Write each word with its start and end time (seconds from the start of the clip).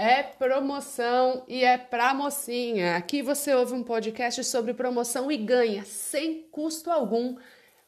É 0.00 0.22
promoção 0.22 1.42
e 1.48 1.64
é 1.64 1.76
pra 1.76 2.14
mocinha. 2.14 2.94
Aqui 2.94 3.20
você 3.20 3.52
ouve 3.52 3.74
um 3.74 3.82
podcast 3.82 4.44
sobre 4.44 4.72
promoção 4.72 5.28
e 5.28 5.36
ganha, 5.36 5.84
sem 5.84 6.42
custo 6.52 6.88
algum, 6.88 7.36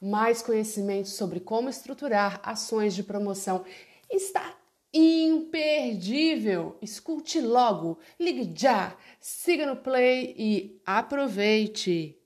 mais 0.03 0.43
conhecimento 0.43 1.09
sobre 1.09 1.39
como 1.39 1.69
estruturar 1.69 2.41
ações 2.43 2.97
de 2.97 3.05
promoção. 3.05 3.65
Está 4.11 4.57
imperdível! 4.93 6.77
Escute 6.83 7.41
logo, 7.41 8.01
ligue 8.19 8.53
já, 8.61 8.97
siga 9.21 9.65
no 9.65 9.77
play 9.77 10.35
e 10.37 10.83
aproveite! 10.85 12.17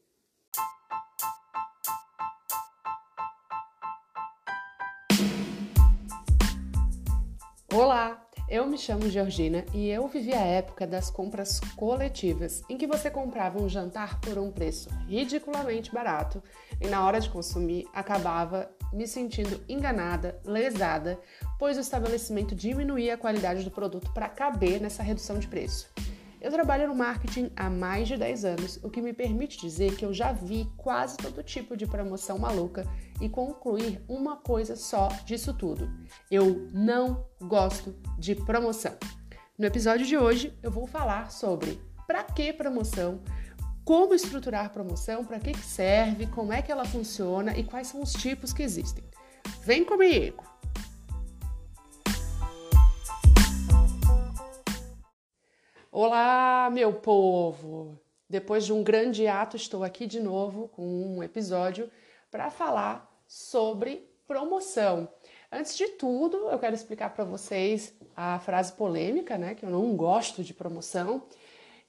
Olá! 7.71 8.24
Eu 8.55 8.69
me 8.69 8.79
chamo 8.79 9.11
Georgina 9.11 9.65
e 9.75 9.89
eu 9.89 10.07
vivi 10.07 10.33
a 10.33 10.41
época 10.41 10.87
das 10.87 11.11
compras 11.11 11.59
coletivas, 11.75 12.63
em 12.71 12.79
que 12.79 12.87
você 12.87 13.11
comprava 13.11 13.61
um 13.61 13.69
jantar 13.69 14.21
por 14.21 14.39
um 14.39 14.53
preço 14.53 14.89
ridiculamente 15.09 15.93
barato 15.93 16.41
e 16.81 16.87
na 16.87 17.05
hora 17.05 17.21
de 17.21 17.29
consumir 17.29 17.85
acabava 17.93 18.71
me 18.93 19.09
sentindo 19.09 19.61
enganada, 19.69 20.41
lesada, 20.45 21.19
pois 21.59 21.77
o 21.77 21.81
estabelecimento 21.81 22.55
diminuía 22.55 23.15
a 23.15 23.19
qualidade 23.19 23.65
do 23.65 23.73
produto 23.73 24.13
para 24.15 24.29
caber 24.29 24.81
nessa 24.81 25.03
redução 25.03 25.37
de 25.37 25.49
preço. 25.49 25.93
Eu 26.45 26.51
trabalho 26.51 26.87
no 26.87 26.95
marketing 26.95 27.51
há 27.57 27.71
mais 27.71 28.07
de 28.07 28.19
10 28.19 28.45
anos, 28.45 28.79
o 28.83 28.91
que 28.91 29.01
me 29.01 29.15
permite 29.15 29.59
dizer 29.59 29.97
que 29.97 30.05
eu 30.05 30.13
já 30.13 30.31
vi 30.31 30.71
quase 30.77 31.17
todo 31.17 31.43
tipo 31.43 31.75
de 31.75 31.87
promoção 31.87 32.37
maluca 32.37 32.87
e 33.19 33.31
concluir 33.31 34.05
uma 34.07 34.37
coisa 34.37 34.77
só 34.77 35.09
disso 35.25 35.55
tudo: 35.55 35.91
eu 36.31 36.69
não 36.71 37.27
gosto 37.41 37.97
de 38.19 38.35
promoção. 38.35 38.93
No 39.59 39.65
episódio 39.65 40.05
de 40.05 40.19
hoje, 40.19 40.55
eu 40.63 40.71
vou 40.71 40.87
falar 40.87 41.31
sobre 41.31 41.81
para 42.07 42.23
que 42.23 42.53
promoção, 42.53 43.23
como 43.83 44.13
estruturar 44.13 44.71
promoção, 44.71 45.25
para 45.25 45.41
que, 45.41 45.53
que 45.53 45.65
serve, 45.65 46.27
como 46.27 46.53
é 46.53 46.61
que 46.61 46.71
ela 46.71 46.85
funciona 46.85 47.57
e 47.57 47.65
quais 47.65 47.87
são 47.87 48.03
os 48.03 48.13
tipos 48.13 48.53
que 48.53 48.63
existem. 48.63 49.03
Vem 49.63 49.83
comigo! 49.83 50.54
Olá, 55.97 56.71
meu 56.73 56.93
povo! 56.93 57.97
Depois 58.29 58.67
de 58.67 58.73
um 58.73 58.83
grande 58.83 59.29
ato, 59.29 59.55
estou 59.55 59.85
aqui 59.85 60.09
de 60.09 60.19
novo 60.19 60.67
com 60.67 60.83
um 60.85 61.23
episódio 61.23 61.89
para 62.33 62.51
falar 62.51 63.09
sobre 63.29 64.05
promoção. 64.27 65.09
Antes 65.53 65.77
de 65.77 65.87
tudo, 65.91 66.49
eu 66.51 66.59
quero 66.59 66.75
explicar 66.75 67.15
para 67.15 67.23
vocês 67.23 67.95
a 68.17 68.41
frase 68.41 68.73
polêmica, 68.73 69.39
né, 69.39 69.55
que 69.55 69.65
eu 69.65 69.71
não 69.71 69.95
gosto 69.95 70.43
de 70.43 70.53
promoção. 70.53 71.29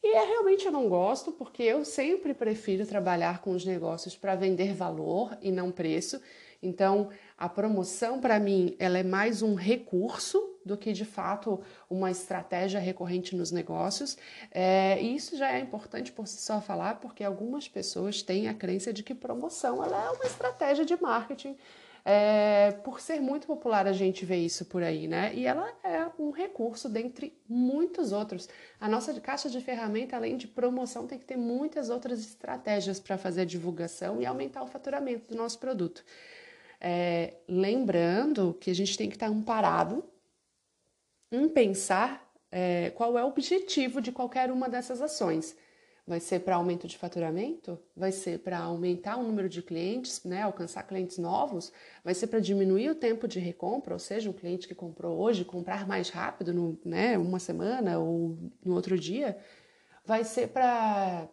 E 0.04 0.16
é 0.16 0.24
realmente 0.24 0.68
eu 0.68 0.72
não 0.72 0.88
gosto, 0.88 1.32
porque 1.32 1.64
eu 1.64 1.84
sempre 1.84 2.36
prefiro 2.36 2.86
trabalhar 2.86 3.42
com 3.42 3.50
os 3.54 3.66
negócios 3.66 4.16
para 4.16 4.36
vender 4.36 4.72
valor 4.76 5.36
e 5.42 5.52
não 5.52 5.72
preço. 5.72 6.22
Então, 6.62 7.10
a 7.38 7.50
promoção 7.50 8.20
para 8.20 8.40
mim, 8.40 8.76
ela 8.80 8.98
é 8.98 9.04
mais 9.04 9.42
um 9.42 9.56
recurso 9.56 10.56
do 10.66 10.78
que 10.78 10.94
de 10.94 11.06
fato 11.06 11.62
uma 11.90 12.10
estratégia 12.10 12.80
recorrente 12.80 13.36
nos 13.36 13.52
negócios. 13.52 14.18
É, 14.52 15.02
e 15.02 15.16
isso 15.16 15.38
já 15.38 15.52
é 15.52 15.60
importante 15.60 16.12
por 16.12 16.28
si 16.28 16.42
só 16.42 16.62
falar, 16.62 16.96
porque 16.96 17.24
algumas 17.24 17.68
pessoas 17.68 18.22
têm 18.22 18.48
a 18.48 18.54
crença 18.54 18.92
de 18.94 19.04
que 19.04 19.14
promoção 19.14 19.84
ela 19.84 20.06
é 20.06 20.10
uma 20.12 20.26
estratégia 20.26 20.86
de 20.86 21.00
marketing. 21.00 21.58
É, 22.08 22.72
por 22.84 23.02
ser 23.02 23.20
muito 23.20 23.48
popular, 23.48 23.88
a 23.88 23.92
gente 23.92 24.26
vê 24.26 24.38
isso 24.38 24.64
por 24.66 24.84
aí, 24.84 25.08
né? 25.08 25.34
E 25.34 25.48
ela 25.48 25.68
é 25.84 26.08
um 26.20 26.30
recurso 26.30 26.88
dentre 26.88 27.36
muitos 27.50 28.12
outros. 28.12 28.48
A 28.80 28.88
nossa 28.88 29.20
caixa 29.20 29.50
de 29.50 29.60
ferramenta, 29.60 30.16
além 30.16 30.38
de 30.38 30.48
promoção, 30.48 31.08
tem 31.08 31.18
que 31.18 31.26
ter 31.26 31.36
muitas 31.36 31.90
outras 31.90 32.20
estratégias 32.20 33.00
para 33.00 33.18
fazer 33.18 33.48
divulgação 33.48 34.22
e 34.22 34.26
aumentar 34.26 34.62
o 34.62 34.68
faturamento 34.68 35.34
do 35.34 35.36
nosso 35.36 35.58
produto. 35.58 36.06
É, 36.80 37.36
lembrando 37.48 38.54
que 38.60 38.70
a 38.70 38.76
gente 38.76 38.98
tem 38.98 39.10
que 39.10 39.16
estar 39.16 39.28
amparado 39.28 40.04
em 41.32 41.48
pensar 41.50 42.26
é, 42.52 42.92
qual 42.92 43.18
é 43.18 43.24
o 43.24 43.28
objetivo 43.28 44.00
de 44.00 44.12
qualquer 44.12 44.52
uma 44.52 44.70
dessas 44.70 45.02
ações. 45.02 45.58
Vai 46.08 46.20
ser 46.20 46.42
para 46.42 46.56
aumento 46.56 46.88
de 46.88 46.98
faturamento? 46.98 47.80
Vai 47.96 48.12
ser 48.12 48.40
para 48.40 48.60
aumentar 48.60 49.18
o 49.18 49.24
número 49.24 49.50
de 49.50 49.64
clientes, 49.64 50.24
né, 50.24 50.44
alcançar 50.44 50.84
clientes 50.84 51.18
novos? 51.18 51.74
Vai 52.04 52.14
ser 52.14 52.28
para 52.28 52.40
diminuir 52.40 52.92
o 52.92 52.96
tempo 52.96 53.28
de 53.28 53.40
recompra, 53.40 53.94
ou 53.94 54.00
seja, 54.00 54.30
um 54.30 54.34
cliente 54.34 54.68
que 54.68 54.76
comprou 54.76 55.20
hoje 55.20 55.44
comprar 55.44 55.88
mais 55.88 56.10
rápido, 56.10 56.54
no, 56.54 56.80
né, 56.86 57.18
uma 57.18 57.40
semana 57.40 57.98
ou 57.98 58.38
no 58.64 58.76
outro 58.76 59.00
dia? 59.00 59.38
Vai 60.06 60.24
ser 60.24 60.50
para 60.50 61.28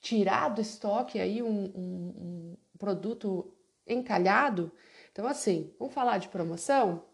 tirar 0.00 0.48
do 0.48 0.62
estoque 0.62 1.20
aí 1.20 1.42
um, 1.42 1.64
um, 1.66 2.14
um 2.16 2.56
produto 2.78 3.54
encalhado? 3.92 4.72
Então, 5.12 5.26
assim, 5.26 5.74
vamos 5.78 5.94
falar 5.94 6.18
de 6.18 6.28
promoção? 6.28 7.04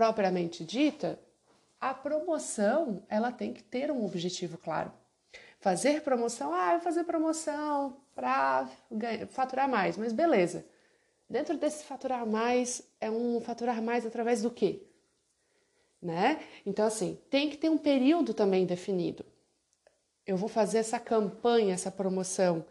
propriamente 0.00 0.64
dita, 0.64 1.20
a 1.78 1.92
promoção 1.92 3.02
ela 3.06 3.30
tem 3.30 3.52
que 3.52 3.62
ter 3.62 3.90
um 3.90 4.02
objetivo 4.02 4.56
claro. 4.56 4.90
Fazer 5.58 6.02
promoção, 6.02 6.54
ah, 6.54 6.70
vou 6.70 6.80
fazer 6.80 7.04
promoção 7.04 7.98
para 8.14 8.66
faturar 9.28 9.68
mais, 9.68 9.98
mas 9.98 10.14
beleza. 10.14 10.64
Dentro 11.28 11.58
desse 11.58 11.84
faturar 11.84 12.26
mais, 12.26 12.82
é 12.98 13.10
um 13.10 13.42
faturar 13.42 13.82
mais 13.82 14.06
através 14.06 14.40
do 14.40 14.50
quê? 14.50 14.82
Né? 16.00 16.42
Então, 16.64 16.86
assim, 16.86 17.18
tem 17.28 17.50
que 17.50 17.58
ter 17.58 17.68
um 17.68 17.76
período 17.76 18.32
também 18.32 18.64
definido. 18.64 19.22
Eu 20.26 20.38
vou 20.38 20.48
fazer 20.48 20.78
essa 20.78 20.98
campanha, 20.98 21.74
essa 21.74 21.90
promoção 21.90 22.64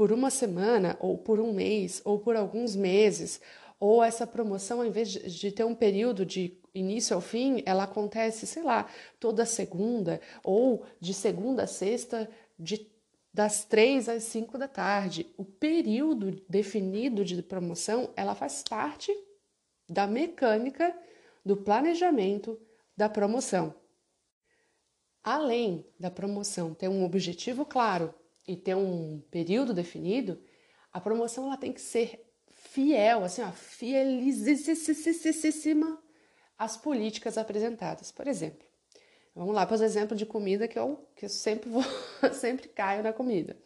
por 0.00 0.12
uma 0.12 0.30
semana, 0.30 0.96
ou 0.98 1.18
por 1.18 1.38
um 1.38 1.52
mês, 1.52 2.00
ou 2.06 2.18
por 2.18 2.34
alguns 2.34 2.74
meses, 2.74 3.38
ou 3.78 4.02
essa 4.02 4.26
promoção, 4.26 4.80
ao 4.80 4.86
invés 4.86 5.10
de 5.10 5.52
ter 5.52 5.62
um 5.62 5.74
período 5.74 6.24
de 6.24 6.58
início 6.74 7.14
ao 7.14 7.20
fim, 7.20 7.62
ela 7.66 7.84
acontece, 7.84 8.46
sei 8.46 8.62
lá, 8.62 8.88
toda 9.18 9.44
segunda 9.44 10.18
ou 10.42 10.86
de 10.98 11.12
segunda 11.12 11.64
a 11.64 11.66
sexta, 11.66 12.30
de, 12.58 12.90
das 13.30 13.66
três 13.66 14.08
às 14.08 14.22
cinco 14.22 14.56
da 14.56 14.66
tarde. 14.66 15.26
O 15.36 15.44
período 15.44 16.42
definido 16.48 17.22
de 17.22 17.42
promoção, 17.42 18.08
ela 18.16 18.34
faz 18.34 18.62
parte 18.66 19.14
da 19.86 20.06
mecânica 20.06 20.96
do 21.44 21.58
planejamento 21.58 22.58
da 22.96 23.06
promoção. 23.06 23.74
Além 25.22 25.84
da 25.98 26.10
promoção 26.10 26.72
ter 26.72 26.88
um 26.88 27.04
objetivo 27.04 27.66
claro 27.66 28.14
e 28.50 28.56
ter 28.56 28.74
um 28.74 29.22
período 29.30 29.72
definido, 29.72 30.42
a 30.92 31.00
promoção 31.00 31.46
ela 31.46 31.56
tem 31.56 31.72
que 31.72 31.80
ser 31.80 32.28
fiel, 32.52 33.22
assim, 33.22 33.42
ó, 33.42 33.52
fielíssima 33.52 34.42
às 36.58 36.76
políticas 36.76 37.38
apresentadas. 37.38 38.10
Por 38.10 38.26
exemplo, 38.26 38.66
vamos 39.32 39.54
lá 39.54 39.64
para 39.64 39.76
os 39.76 39.80
exemplos 39.80 40.18
de 40.18 40.26
comida 40.26 40.66
que 40.66 40.76
eu, 40.76 41.08
que 41.14 41.26
eu 41.26 41.28
sempre 41.28 41.70
vou, 41.70 41.84
sempre 42.34 42.66
caio 42.66 43.04
na 43.04 43.12
comida. 43.12 43.56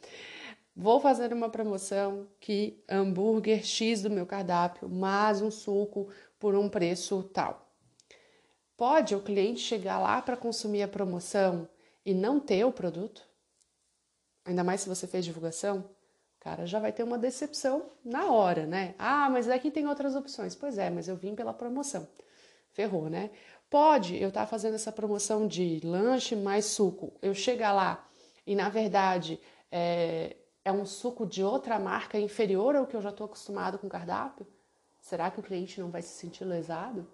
Vou 0.76 1.00
fazer 1.00 1.32
uma 1.32 1.48
promoção 1.48 2.28
que 2.38 2.84
hambúrguer 2.86 3.64
X 3.64 4.02
do 4.02 4.10
meu 4.10 4.26
cardápio, 4.26 4.86
mais 4.86 5.40
um 5.40 5.50
suco 5.50 6.10
por 6.38 6.54
um 6.54 6.68
preço 6.68 7.22
tal. 7.32 7.74
Pode 8.76 9.14
o 9.14 9.22
cliente 9.22 9.60
chegar 9.60 9.98
lá 9.98 10.20
para 10.20 10.36
consumir 10.36 10.82
a 10.82 10.88
promoção 10.88 11.66
e 12.04 12.12
não 12.12 12.38
ter 12.38 12.66
o 12.66 12.72
produto? 12.72 13.26
Ainda 14.44 14.62
mais 14.62 14.82
se 14.82 14.88
você 14.88 15.06
fez 15.06 15.24
divulgação? 15.24 15.84
cara 16.44 16.66
já 16.66 16.78
vai 16.78 16.92
ter 16.92 17.02
uma 17.02 17.16
decepção 17.16 17.86
na 18.04 18.30
hora, 18.30 18.66
né? 18.66 18.94
Ah, 18.98 19.30
mas 19.30 19.48
aqui 19.48 19.70
tem 19.70 19.88
outras 19.88 20.14
opções. 20.14 20.54
Pois 20.54 20.76
é, 20.76 20.90
mas 20.90 21.08
eu 21.08 21.16
vim 21.16 21.34
pela 21.34 21.54
promoção. 21.54 22.06
Ferrou, 22.70 23.08
né? 23.08 23.30
Pode 23.70 24.20
eu 24.20 24.28
estar 24.28 24.42
tá 24.42 24.46
fazendo 24.46 24.74
essa 24.74 24.92
promoção 24.92 25.46
de 25.48 25.80
lanche 25.82 26.36
mais 26.36 26.66
suco, 26.66 27.14
eu 27.22 27.34
chegar 27.34 27.72
lá 27.72 28.06
e 28.46 28.54
na 28.54 28.68
verdade 28.68 29.40
é, 29.72 30.36
é 30.64 30.70
um 30.70 30.84
suco 30.84 31.26
de 31.26 31.42
outra 31.42 31.78
marca 31.78 32.18
inferior 32.18 32.76
ao 32.76 32.86
que 32.86 32.94
eu 32.94 33.00
já 33.00 33.08
estou 33.08 33.24
acostumado 33.24 33.78
com 33.78 33.88
cardápio? 33.88 34.46
Será 35.00 35.30
que 35.30 35.40
o 35.40 35.42
cliente 35.42 35.80
não 35.80 35.90
vai 35.90 36.02
se 36.02 36.18
sentir 36.18 36.44
lesado? 36.44 37.06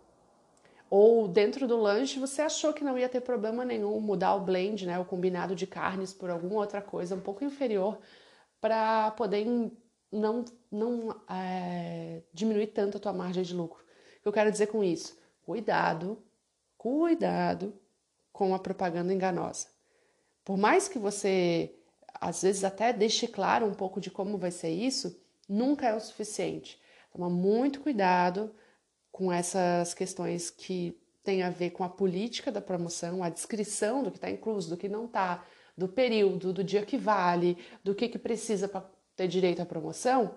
Ou 0.91 1.29
dentro 1.29 1.69
do 1.69 1.77
lanche 1.77 2.19
você 2.19 2.43
achou 2.43 2.73
que 2.73 2.83
não 2.83 2.99
ia 2.99 3.09
ter 3.09 3.21
problema 3.21 3.65
nenhum 3.65 4.01
mudar 4.01 4.35
o 4.35 4.41
blend, 4.41 4.85
né, 4.87 4.99
o 4.99 5.05
combinado 5.05 5.55
de 5.55 5.65
carnes 5.65 6.13
por 6.13 6.29
alguma 6.29 6.57
outra 6.57 6.83
coisa 6.83 7.15
um 7.15 7.21
pouco 7.21 7.45
inferior 7.45 7.97
para 8.61 9.13
poder 9.13 9.47
não, 10.11 10.45
não 10.71 11.17
é, 11.31 12.23
diminuir 12.35 12.69
tanto 12.69 12.97
a 12.97 13.01
tua 13.01 13.13
margem 13.13 13.45
de 13.45 13.55
lucro. 13.55 13.85
O 14.19 14.23
que 14.23 14.29
eu 14.29 14.33
quero 14.33 14.51
dizer 14.51 14.67
com 14.67 14.83
isso? 14.83 15.17
Cuidado, 15.43 16.21
cuidado 16.77 17.73
com 18.33 18.53
a 18.53 18.59
propaganda 18.59 19.15
enganosa. 19.15 19.69
Por 20.45 20.59
mais 20.59 20.89
que 20.89 20.99
você, 20.99 21.73
às 22.21 22.43
vezes, 22.43 22.65
até 22.65 22.93
deixe 22.93 23.29
claro 23.29 23.65
um 23.65 23.75
pouco 23.75 24.01
de 24.01 24.11
como 24.11 24.37
vai 24.37 24.51
ser 24.51 24.71
isso, 24.71 25.23
nunca 25.49 25.87
é 25.87 25.95
o 25.95 26.01
suficiente. 26.01 26.81
Toma 27.13 27.31
muito 27.31 27.81
cuidado 27.81 28.53
com 29.11 29.33
essas 29.33 29.95
questões 29.95 30.51
que 30.51 30.99
tem 31.23 31.43
a 31.43 31.51
ver 31.51 31.71
com 31.71 31.85
a 31.85 31.89
política 31.89 32.51
da 32.51 32.61
promoção, 32.61 33.23
a 33.23 33.29
descrição 33.29 34.03
do 34.03 34.11
que 34.11 34.17
está 34.17 34.31
incluso, 34.31 34.71
do 34.71 34.77
que 34.77 34.89
não 34.89 35.05
está, 35.05 35.45
do 35.77 35.89
período, 35.89 36.53
do 36.53 36.65
dia 36.65 36.85
que 36.85 36.97
vale, 36.97 37.59
do 37.83 37.95
que, 37.95 38.09
que 38.09 38.19
precisa 38.19 38.69
para 38.69 38.89
ter 39.17 39.29
direito 39.29 39.61
à 39.61 39.67
promoção, 39.67 40.37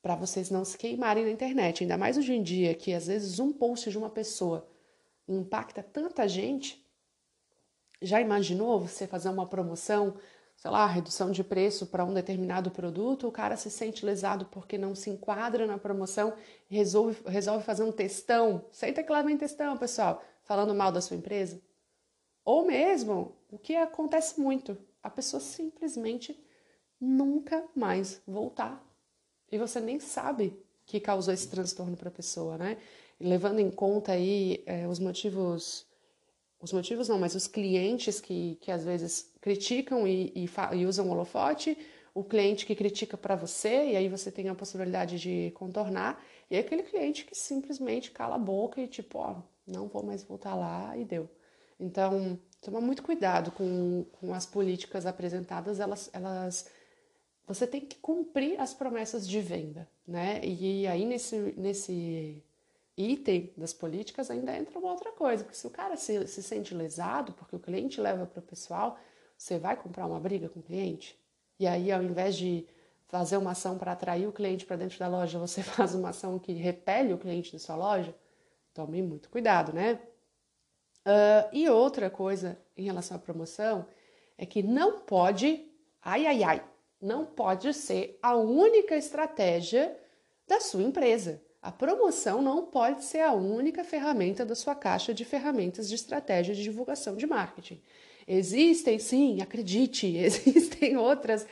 para 0.00 0.14
vocês 0.14 0.50
não 0.50 0.64
se 0.64 0.78
queimarem 0.78 1.24
na 1.24 1.30
internet. 1.30 1.82
Ainda 1.82 1.98
mais 1.98 2.16
hoje 2.16 2.32
em 2.32 2.42
dia, 2.42 2.74
que 2.74 2.92
às 2.92 3.06
vezes 3.06 3.38
um 3.38 3.52
post 3.52 3.90
de 3.90 3.98
uma 3.98 4.10
pessoa 4.10 4.68
impacta 5.28 5.82
tanta 5.82 6.28
gente. 6.28 6.84
Já 8.00 8.20
imaginou 8.20 8.80
você 8.80 9.06
fazer 9.06 9.28
uma 9.28 9.46
promoção 9.46 10.16
sei 10.56 10.70
lá, 10.70 10.86
redução 10.86 11.30
de 11.30 11.44
preço 11.44 11.86
para 11.86 12.04
um 12.04 12.14
determinado 12.14 12.70
produto, 12.70 13.28
o 13.28 13.32
cara 13.32 13.56
se 13.56 13.70
sente 13.70 14.04
lesado 14.04 14.46
porque 14.46 14.78
não 14.78 14.94
se 14.94 15.10
enquadra 15.10 15.66
na 15.66 15.78
promoção 15.78 16.34
resolve, 16.68 17.22
resolve 17.26 17.64
fazer 17.64 17.82
um 17.82 17.92
testão. 17.92 18.64
Senta 18.72 19.02
que 19.02 19.12
lá 19.12 19.22
vem 19.22 19.36
testão, 19.36 19.76
pessoal, 19.76 20.22
falando 20.42 20.74
mal 20.74 20.90
da 20.90 21.00
sua 21.00 21.16
empresa. 21.16 21.60
Ou 22.44 22.64
mesmo, 22.64 23.36
o 23.50 23.58
que 23.58 23.76
acontece 23.76 24.40
muito, 24.40 24.78
a 25.02 25.10
pessoa 25.10 25.40
simplesmente 25.40 26.38
nunca 27.00 27.64
mais 27.74 28.22
voltar. 28.26 28.82
E 29.50 29.58
você 29.58 29.78
nem 29.78 30.00
sabe 30.00 30.58
que 30.86 31.00
causou 31.00 31.34
esse 31.34 31.48
transtorno 31.48 31.96
para 31.96 32.08
a 32.08 32.12
pessoa, 32.12 32.56
né? 32.56 32.78
Levando 33.20 33.58
em 33.58 33.70
conta 33.70 34.12
aí 34.12 34.62
é, 34.66 34.86
os 34.86 34.98
motivos 34.98 35.85
os 36.60 36.72
motivos 36.72 37.08
não, 37.08 37.18
mas 37.18 37.34
os 37.34 37.46
clientes 37.46 38.20
que, 38.20 38.56
que 38.60 38.70
às 38.70 38.84
vezes 38.84 39.32
criticam 39.40 40.06
e, 40.06 40.32
e, 40.34 40.48
e 40.76 40.86
usam 40.86 41.08
o 41.08 41.12
holofote, 41.12 41.76
o 42.14 42.24
cliente 42.24 42.64
que 42.64 42.74
critica 42.74 43.16
para 43.16 43.36
você, 43.36 43.90
e 43.90 43.96
aí 43.96 44.08
você 44.08 44.30
tem 44.30 44.48
a 44.48 44.54
possibilidade 44.54 45.18
de 45.18 45.50
contornar, 45.54 46.24
e 46.50 46.56
aquele 46.56 46.82
cliente 46.82 47.24
que 47.24 47.34
simplesmente 47.34 48.10
cala 48.10 48.36
a 48.36 48.38
boca 48.38 48.80
e 48.80 48.88
tipo, 48.88 49.18
ó, 49.18 49.42
não 49.66 49.86
vou 49.86 50.02
mais 50.02 50.22
voltar 50.22 50.54
lá 50.54 50.96
e 50.96 51.04
deu. 51.04 51.28
Então, 51.78 52.38
toma 52.60 52.80
muito 52.80 53.02
cuidado 53.02 53.50
com, 53.52 54.06
com 54.12 54.32
as 54.32 54.46
políticas 54.46 55.04
apresentadas, 55.04 55.78
elas, 55.78 56.08
elas 56.12 56.70
você 57.46 57.66
tem 57.66 57.80
que 57.80 57.96
cumprir 57.96 58.60
as 58.60 58.74
promessas 58.74 59.28
de 59.28 59.40
venda, 59.40 59.88
né? 60.06 60.40
E 60.42 60.86
aí 60.86 61.04
nesse, 61.04 61.54
nesse 61.56 62.42
item 62.96 63.52
das 63.56 63.72
políticas 63.72 64.30
ainda 64.30 64.56
entra 64.56 64.78
uma 64.78 64.90
outra 64.90 65.12
coisa, 65.12 65.44
que 65.44 65.56
se 65.56 65.66
o 65.66 65.70
cara 65.70 65.96
se, 65.96 66.26
se 66.26 66.42
sente 66.42 66.74
lesado 66.74 67.32
porque 67.32 67.54
o 67.54 67.60
cliente 67.60 68.00
leva 68.00 68.26
para 68.26 68.40
o 68.40 68.42
pessoal, 68.42 68.98
você 69.36 69.58
vai 69.58 69.76
comprar 69.76 70.06
uma 70.06 70.18
briga 70.18 70.48
com 70.48 70.60
o 70.60 70.62
cliente? 70.62 71.18
E 71.58 71.66
aí, 71.66 71.92
ao 71.92 72.02
invés 72.02 72.36
de 72.36 72.66
fazer 73.06 73.36
uma 73.36 73.52
ação 73.52 73.78
para 73.78 73.92
atrair 73.92 74.26
o 74.26 74.32
cliente 74.32 74.64
para 74.64 74.76
dentro 74.76 74.98
da 74.98 75.08
loja, 75.08 75.38
você 75.38 75.62
faz 75.64 75.94
uma 75.94 76.10
ação 76.10 76.38
que 76.38 76.52
repele 76.52 77.12
o 77.12 77.18
cliente 77.18 77.52
da 77.52 77.58
sua 77.58 77.76
loja? 77.76 78.14
Tome 78.72 79.02
muito 79.02 79.28
cuidado, 79.28 79.72
né? 79.72 80.00
Uh, 81.06 81.48
e 81.52 81.68
outra 81.68 82.10
coisa 82.10 82.58
em 82.76 82.84
relação 82.84 83.16
à 83.16 83.20
promoção 83.20 83.86
é 84.36 84.44
que 84.44 84.62
não 84.62 85.00
pode, 85.00 85.70
ai, 86.02 86.26
ai, 86.26 86.42
ai, 86.42 86.64
não 87.00 87.24
pode 87.24 87.72
ser 87.72 88.18
a 88.20 88.36
única 88.36 88.96
estratégia 88.96 89.96
da 90.46 90.60
sua 90.60 90.82
empresa. 90.82 91.40
A 91.66 91.72
promoção 91.72 92.40
não 92.40 92.64
pode 92.64 93.02
ser 93.02 93.22
a 93.22 93.32
única 93.32 93.82
ferramenta 93.82 94.46
da 94.46 94.54
sua 94.54 94.72
caixa 94.72 95.12
de 95.12 95.24
ferramentas 95.24 95.88
de 95.88 95.96
estratégia 95.96 96.54
de 96.54 96.62
divulgação 96.62 97.16
de 97.16 97.26
marketing. 97.26 97.82
Existem, 98.24 99.00
sim, 99.00 99.42
acredite, 99.42 100.06
existem 100.16 100.96
outras 100.96 101.44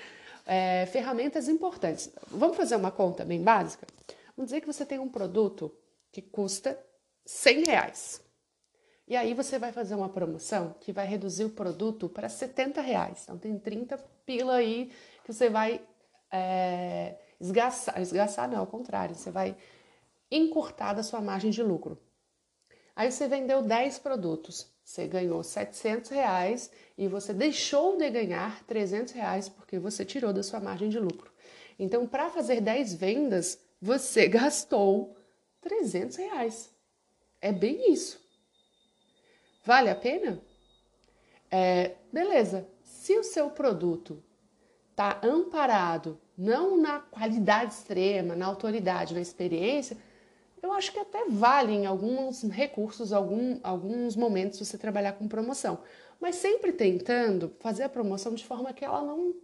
é, 0.46 0.86
ferramentas 0.86 1.48
importantes. 1.48 2.12
Vamos 2.28 2.56
fazer 2.56 2.76
uma 2.76 2.92
conta 2.92 3.24
bem 3.24 3.42
básica? 3.42 3.88
Vamos 4.36 4.52
dizer 4.52 4.60
que 4.60 4.68
você 4.68 4.86
tem 4.86 5.00
um 5.00 5.08
produto 5.08 5.74
que 6.12 6.22
custa 6.22 6.78
100 7.26 7.64
reais. 7.64 8.22
E 9.08 9.16
aí 9.16 9.34
você 9.34 9.58
vai 9.58 9.72
fazer 9.72 9.96
uma 9.96 10.08
promoção 10.08 10.76
que 10.80 10.92
vai 10.92 11.08
reduzir 11.08 11.44
o 11.44 11.50
produto 11.50 12.08
para 12.08 12.28
70 12.28 12.80
reais. 12.80 13.22
Então 13.24 13.36
tem 13.36 13.58
30 13.58 13.98
pila 14.24 14.54
aí 14.54 14.92
que 15.24 15.32
você 15.32 15.50
vai 15.50 15.80
é, 16.30 17.16
esgaçar. 17.40 18.00
Esgaçar 18.00 18.48
não, 18.48 18.60
ao 18.60 18.66
contrário. 18.68 19.16
Você 19.16 19.32
vai 19.32 19.56
encurtada 20.36 21.02
sua 21.02 21.20
margem 21.20 21.50
de 21.50 21.62
lucro. 21.62 21.98
Aí 22.96 23.10
você 23.10 23.26
vendeu 23.26 23.62
10 23.62 23.98
produtos, 23.98 24.72
você 24.84 25.06
ganhou 25.06 25.42
700 25.42 26.10
reais 26.10 26.70
e 26.96 27.08
você 27.08 27.32
deixou 27.32 27.96
de 27.96 28.08
ganhar 28.10 28.62
300 28.64 29.12
reais 29.12 29.48
porque 29.48 29.78
você 29.78 30.04
tirou 30.04 30.32
da 30.32 30.42
sua 30.42 30.60
margem 30.60 30.88
de 30.88 30.98
lucro. 30.98 31.32
Então, 31.78 32.06
para 32.06 32.30
fazer 32.30 32.60
10 32.60 32.94
vendas, 32.94 33.58
você 33.80 34.28
gastou 34.28 35.16
300 35.60 36.16
reais. 36.16 36.70
É 37.40 37.52
bem 37.52 37.92
isso. 37.92 38.22
Vale 39.64 39.90
a 39.90 39.94
pena? 39.94 40.40
É, 41.50 41.96
beleza. 42.12 42.68
Se 42.82 43.18
o 43.18 43.24
seu 43.24 43.50
produto 43.50 44.22
está 44.90 45.20
amparado 45.22 46.20
não 46.36 46.76
na 46.76 47.00
qualidade 47.00 47.74
extrema, 47.74 48.34
na 48.36 48.46
autoridade, 48.46 49.14
na 49.14 49.20
experiência, 49.20 49.96
eu 50.64 50.72
acho 50.72 50.92
que 50.92 50.98
até 50.98 51.26
vale 51.28 51.72
em 51.72 51.86
alguns 51.86 52.42
recursos, 52.44 53.12
algum, 53.12 53.60
alguns 53.62 54.16
momentos 54.16 54.58
você 54.58 54.78
trabalhar 54.78 55.12
com 55.12 55.28
promoção. 55.28 55.78
Mas 56.18 56.36
sempre 56.36 56.72
tentando 56.72 57.52
fazer 57.60 57.82
a 57.82 57.88
promoção 57.88 58.34
de 58.34 58.44
forma 58.44 58.72
que 58.72 58.84
ela 58.84 59.02
não, 59.02 59.34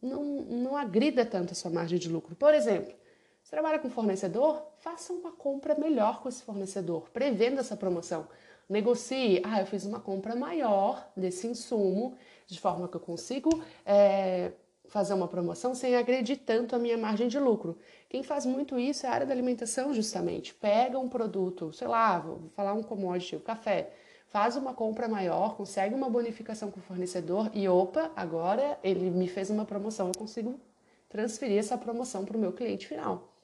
não, 0.00 0.24
não 0.24 0.76
agrida 0.76 1.26
tanto 1.26 1.52
a 1.52 1.54
sua 1.54 1.72
margem 1.72 1.98
de 1.98 2.08
lucro. 2.08 2.36
Por 2.36 2.54
exemplo, 2.54 2.94
você 3.42 3.50
trabalha 3.50 3.80
com 3.80 3.90
fornecedor, 3.90 4.64
faça 4.78 5.12
uma 5.12 5.32
compra 5.32 5.74
melhor 5.74 6.22
com 6.22 6.28
esse 6.28 6.42
fornecedor, 6.42 7.10
prevendo 7.10 7.58
essa 7.58 7.76
promoção. 7.76 8.28
Negocie, 8.68 9.42
ah, 9.44 9.60
eu 9.60 9.66
fiz 9.66 9.84
uma 9.84 10.00
compra 10.00 10.36
maior 10.36 11.10
desse 11.16 11.48
insumo, 11.48 12.16
de 12.46 12.60
forma 12.60 12.88
que 12.88 12.96
eu 12.96 13.00
consigo 13.00 13.50
é, 13.84 14.52
fazer 14.94 15.12
uma 15.12 15.26
promoção 15.26 15.74
sem 15.74 15.96
agredir 15.96 16.38
tanto 16.46 16.76
a 16.76 16.78
minha 16.78 16.96
margem 16.96 17.26
de 17.26 17.36
lucro. 17.36 17.76
Quem 18.08 18.22
faz 18.22 18.46
muito 18.46 18.78
isso 18.78 19.04
é 19.04 19.08
a 19.08 19.12
área 19.12 19.26
da 19.26 19.34
alimentação, 19.34 19.92
justamente. 19.92 20.54
Pega 20.54 20.96
um 21.00 21.08
produto, 21.08 21.72
sei 21.72 21.88
lá, 21.88 22.16
vou 22.20 22.48
falar 22.54 22.74
um 22.74 22.82
commodity, 22.84 23.34
o 23.34 23.40
café, 23.40 23.90
faz 24.28 24.54
uma 24.54 24.72
compra 24.72 25.08
maior, 25.08 25.56
consegue 25.56 25.96
uma 25.96 26.08
bonificação 26.08 26.70
com 26.70 26.78
o 26.78 26.82
fornecedor 26.84 27.50
e, 27.52 27.68
opa, 27.68 28.12
agora 28.14 28.78
ele 28.84 29.10
me 29.10 29.26
fez 29.26 29.50
uma 29.50 29.64
promoção, 29.64 30.06
eu 30.06 30.14
consigo 30.16 30.60
transferir 31.08 31.58
essa 31.58 31.76
promoção 31.76 32.24
para 32.24 32.36
o 32.36 32.40
meu 32.40 32.52
cliente 32.52 32.86
final. 32.86 33.34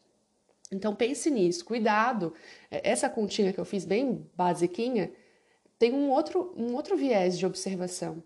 Então 0.70 0.94
pense 0.94 1.32
nisso, 1.32 1.64
cuidado. 1.64 2.32
É, 2.70 2.88
essa 2.88 3.10
continha 3.10 3.52
que 3.52 3.58
eu 3.58 3.64
fiz 3.64 3.84
bem 3.84 4.24
basiquinha 4.36 5.10
tem 5.80 5.92
um 5.92 6.10
outro, 6.10 6.54
um 6.56 6.76
outro 6.76 6.96
viés 6.96 7.36
de 7.36 7.44
observação. 7.44 8.22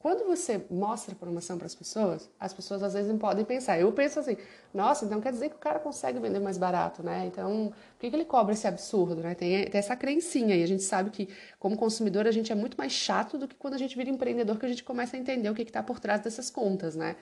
Quando 0.00 0.26
você 0.26 0.64
mostra 0.70 1.14
promoção 1.14 1.58
para 1.58 1.66
as 1.66 1.74
pessoas, 1.74 2.30
as 2.40 2.54
pessoas 2.54 2.82
às 2.82 2.94
vezes 2.94 3.14
podem 3.18 3.44
pensar. 3.44 3.78
Eu 3.78 3.92
penso 3.92 4.18
assim, 4.18 4.34
nossa, 4.72 5.04
então 5.04 5.20
quer 5.20 5.30
dizer 5.30 5.50
que 5.50 5.56
o 5.56 5.58
cara 5.58 5.78
consegue 5.78 6.18
vender 6.18 6.40
mais 6.40 6.56
barato, 6.56 7.02
né? 7.02 7.26
Então, 7.26 7.70
por 7.70 8.00
que, 8.00 8.08
que 8.08 8.16
ele 8.16 8.24
cobra 8.24 8.54
esse 8.54 8.66
absurdo, 8.66 9.16
né? 9.16 9.34
Tem, 9.34 9.66
tem 9.66 9.78
essa 9.78 9.94
crencinha 9.94 10.56
e 10.56 10.62
a 10.62 10.66
gente 10.66 10.82
sabe 10.82 11.10
que, 11.10 11.28
como 11.58 11.76
consumidor, 11.76 12.26
a 12.26 12.30
gente 12.30 12.50
é 12.50 12.54
muito 12.54 12.78
mais 12.78 12.92
chato 12.92 13.36
do 13.36 13.46
que 13.46 13.54
quando 13.54 13.74
a 13.74 13.78
gente 13.78 13.94
vira 13.94 14.08
empreendedor, 14.08 14.58
que 14.58 14.64
a 14.64 14.70
gente 14.70 14.82
começa 14.82 15.18
a 15.18 15.20
entender 15.20 15.50
o 15.50 15.54
que 15.54 15.60
está 15.60 15.82
por 15.82 16.00
trás 16.00 16.22
dessas 16.22 16.48
contas, 16.48 16.96
né? 16.96 17.14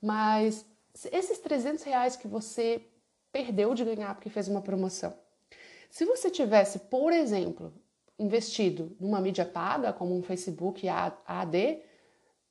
Mas 0.00 0.64
esses 1.10 1.40
300 1.40 1.82
reais 1.82 2.14
que 2.14 2.28
você 2.28 2.80
perdeu 3.32 3.74
de 3.74 3.84
ganhar 3.84 4.14
porque 4.14 4.30
fez 4.30 4.46
uma 4.46 4.62
promoção, 4.62 5.12
se 5.90 6.04
você 6.04 6.30
tivesse, 6.30 6.78
por 6.78 7.12
exemplo, 7.12 7.74
investido 8.16 8.96
numa 9.00 9.20
mídia 9.20 9.44
paga, 9.44 9.92
como 9.92 10.16
um 10.16 10.22
Facebook 10.22 10.88
AD, 10.88 11.82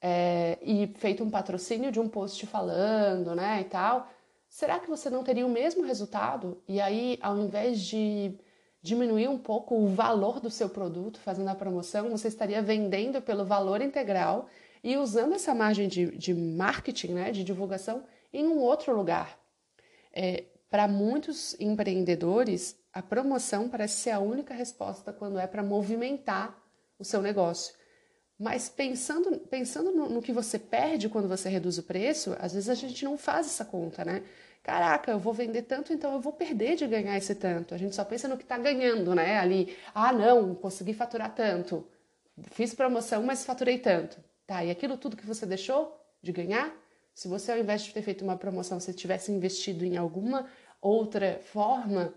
é, 0.05 0.59
e 0.61 0.87
feito 0.97 1.23
um 1.23 1.29
patrocínio 1.29 1.89
de 1.89 1.97
um 1.97 2.09
post 2.09 2.45
falando, 2.45 3.33
né, 3.33 3.61
e 3.61 3.63
tal, 3.63 4.11
será 4.49 4.77
que 4.77 4.89
você 4.89 5.09
não 5.09 5.23
teria 5.23 5.45
o 5.45 5.49
mesmo 5.49 5.81
resultado? 5.85 6.61
E 6.67 6.81
aí, 6.81 7.17
ao 7.21 7.37
invés 7.37 7.79
de 7.79 8.37
diminuir 8.81 9.29
um 9.29 9.37
pouco 9.37 9.75
o 9.75 9.87
valor 9.87 10.41
do 10.41 10.49
seu 10.49 10.67
produto 10.67 11.21
fazendo 11.21 11.47
a 11.47 11.55
promoção, 11.55 12.09
você 12.09 12.27
estaria 12.27 12.61
vendendo 12.61 13.21
pelo 13.21 13.45
valor 13.45 13.81
integral 13.81 14.49
e 14.83 14.97
usando 14.97 15.35
essa 15.35 15.55
margem 15.55 15.87
de, 15.87 16.17
de 16.17 16.33
marketing, 16.33 17.13
né, 17.13 17.31
de 17.31 17.41
divulgação, 17.41 18.03
em 18.33 18.45
um 18.45 18.59
outro 18.59 18.93
lugar. 18.93 19.39
É, 20.11 20.43
para 20.69 20.85
muitos 20.85 21.57
empreendedores, 21.61 22.77
a 22.91 23.01
promoção 23.01 23.69
parece 23.69 24.01
ser 24.01 24.11
a 24.11 24.19
única 24.19 24.53
resposta 24.53 25.13
quando 25.13 25.39
é 25.39 25.47
para 25.47 25.63
movimentar 25.63 26.61
o 26.99 27.05
seu 27.05 27.21
negócio. 27.21 27.73
Mas 28.43 28.67
pensando, 28.67 29.39
pensando 29.39 29.89
no, 29.93 30.09
no, 30.09 30.21
que 30.21 30.33
você 30.33 30.59
perde 30.59 31.07
quando 31.07 31.29
você 31.29 31.47
reduz 31.47 31.77
o 31.77 31.83
preço, 31.83 32.35
às 32.41 32.53
vezes 32.53 32.67
a 32.67 32.75
gente 32.75 33.05
não 33.05 33.17
faz 33.17 33.47
essa 33.47 33.63
conta, 33.63 34.03
né? 34.03 34.21
Caraca, 34.61 35.11
eu 35.11 35.17
vou 35.17 35.33
vender 35.33 35.61
tanto, 35.61 35.93
então 35.93 36.11
eu 36.11 36.19
vou 36.19 36.33
perder 36.33 36.75
de 36.75 36.85
ganhar 36.85 37.15
esse 37.17 37.33
tanto. 37.35 37.73
A 37.73 37.77
gente 37.77 37.95
só 37.95 38.03
pensa 38.03 38.27
no 38.27 38.35
que 38.35 38.43
está 38.43 38.57
ganhando, 38.57 39.15
né? 39.15 39.39
Ali, 39.39 39.73
ah, 39.95 40.11
não, 40.11 40.53
consegui 40.55 40.93
faturar 40.93 41.33
tanto. 41.33 41.87
Fiz 42.51 42.73
promoção, 42.73 43.23
mas 43.23 43.45
faturei 43.45 43.79
tanto. 43.79 44.17
Tá, 44.45 44.61
e 44.61 44.69
aquilo 44.69 44.97
tudo 44.97 45.15
que 45.15 45.25
você 45.25 45.45
deixou 45.45 45.97
de 46.21 46.33
ganhar? 46.33 46.69
Se 47.15 47.29
você, 47.29 47.53
ao 47.53 47.57
invés 47.57 47.83
de 47.83 47.93
ter 47.93 48.01
feito 48.01 48.25
uma 48.25 48.35
promoção, 48.35 48.77
você 48.77 48.91
tivesse 48.91 49.31
investido 49.31 49.85
em 49.85 49.95
alguma 49.95 50.47
outra 50.81 51.39
forma 51.45 52.13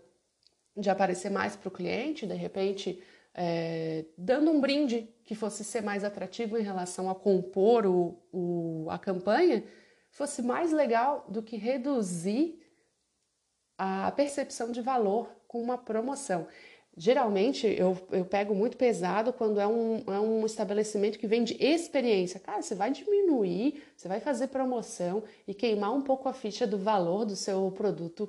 de 0.77 0.91
aparecer 0.91 1.31
mais 1.31 1.55
para 1.55 1.69
o 1.69 1.71
cliente, 1.71 2.27
de 2.27 2.35
repente 2.35 3.01
é, 3.39 4.07
dando 4.17 4.51
um 4.51 4.59
brinde 4.59 5.15
que 5.23 5.35
fosse 5.35 5.63
ser 5.63 5.83
mais 5.83 6.03
atrativo 6.03 6.57
em 6.57 6.63
relação 6.63 7.11
a 7.11 7.15
compor 7.15 7.85
o, 7.85 8.19
o, 8.33 8.87
a 8.89 8.99
campanha, 8.99 9.63
fosse 10.11 10.41
mais 10.41 10.73
legal 10.73 11.27
do 11.29 11.43
que 11.43 11.57
reduzir 11.59 12.59
a 13.77 14.11
percepção 14.11 14.73
de 14.73 14.81
valor 14.81 15.29
com 15.47 15.61
uma 15.61 15.77
promoção. 15.77 16.47
Geralmente 16.97 17.67
eu, 17.67 17.95
eu 18.11 18.25
pego 18.25 18.55
muito 18.55 18.79
pesado 18.79 19.31
quando 19.35 19.61
é 19.61 19.67
um, 19.67 20.03
é 20.07 20.19
um 20.19 20.47
estabelecimento 20.47 21.19
que 21.19 21.27
vende 21.27 21.55
experiência. 21.63 22.41
Cara, 22.41 22.63
você 22.63 22.75
vai 22.75 22.91
diminuir, 22.91 23.83
você 23.95 24.09
vai 24.09 24.19
fazer 24.19 24.47
promoção 24.47 25.23
e 25.47 25.53
queimar 25.53 25.93
um 25.93 26.01
pouco 26.01 26.27
a 26.27 26.33
ficha 26.33 26.67
do 26.67 26.79
valor 26.79 27.27
do 27.27 27.37
seu 27.37 27.71
produto 27.73 28.27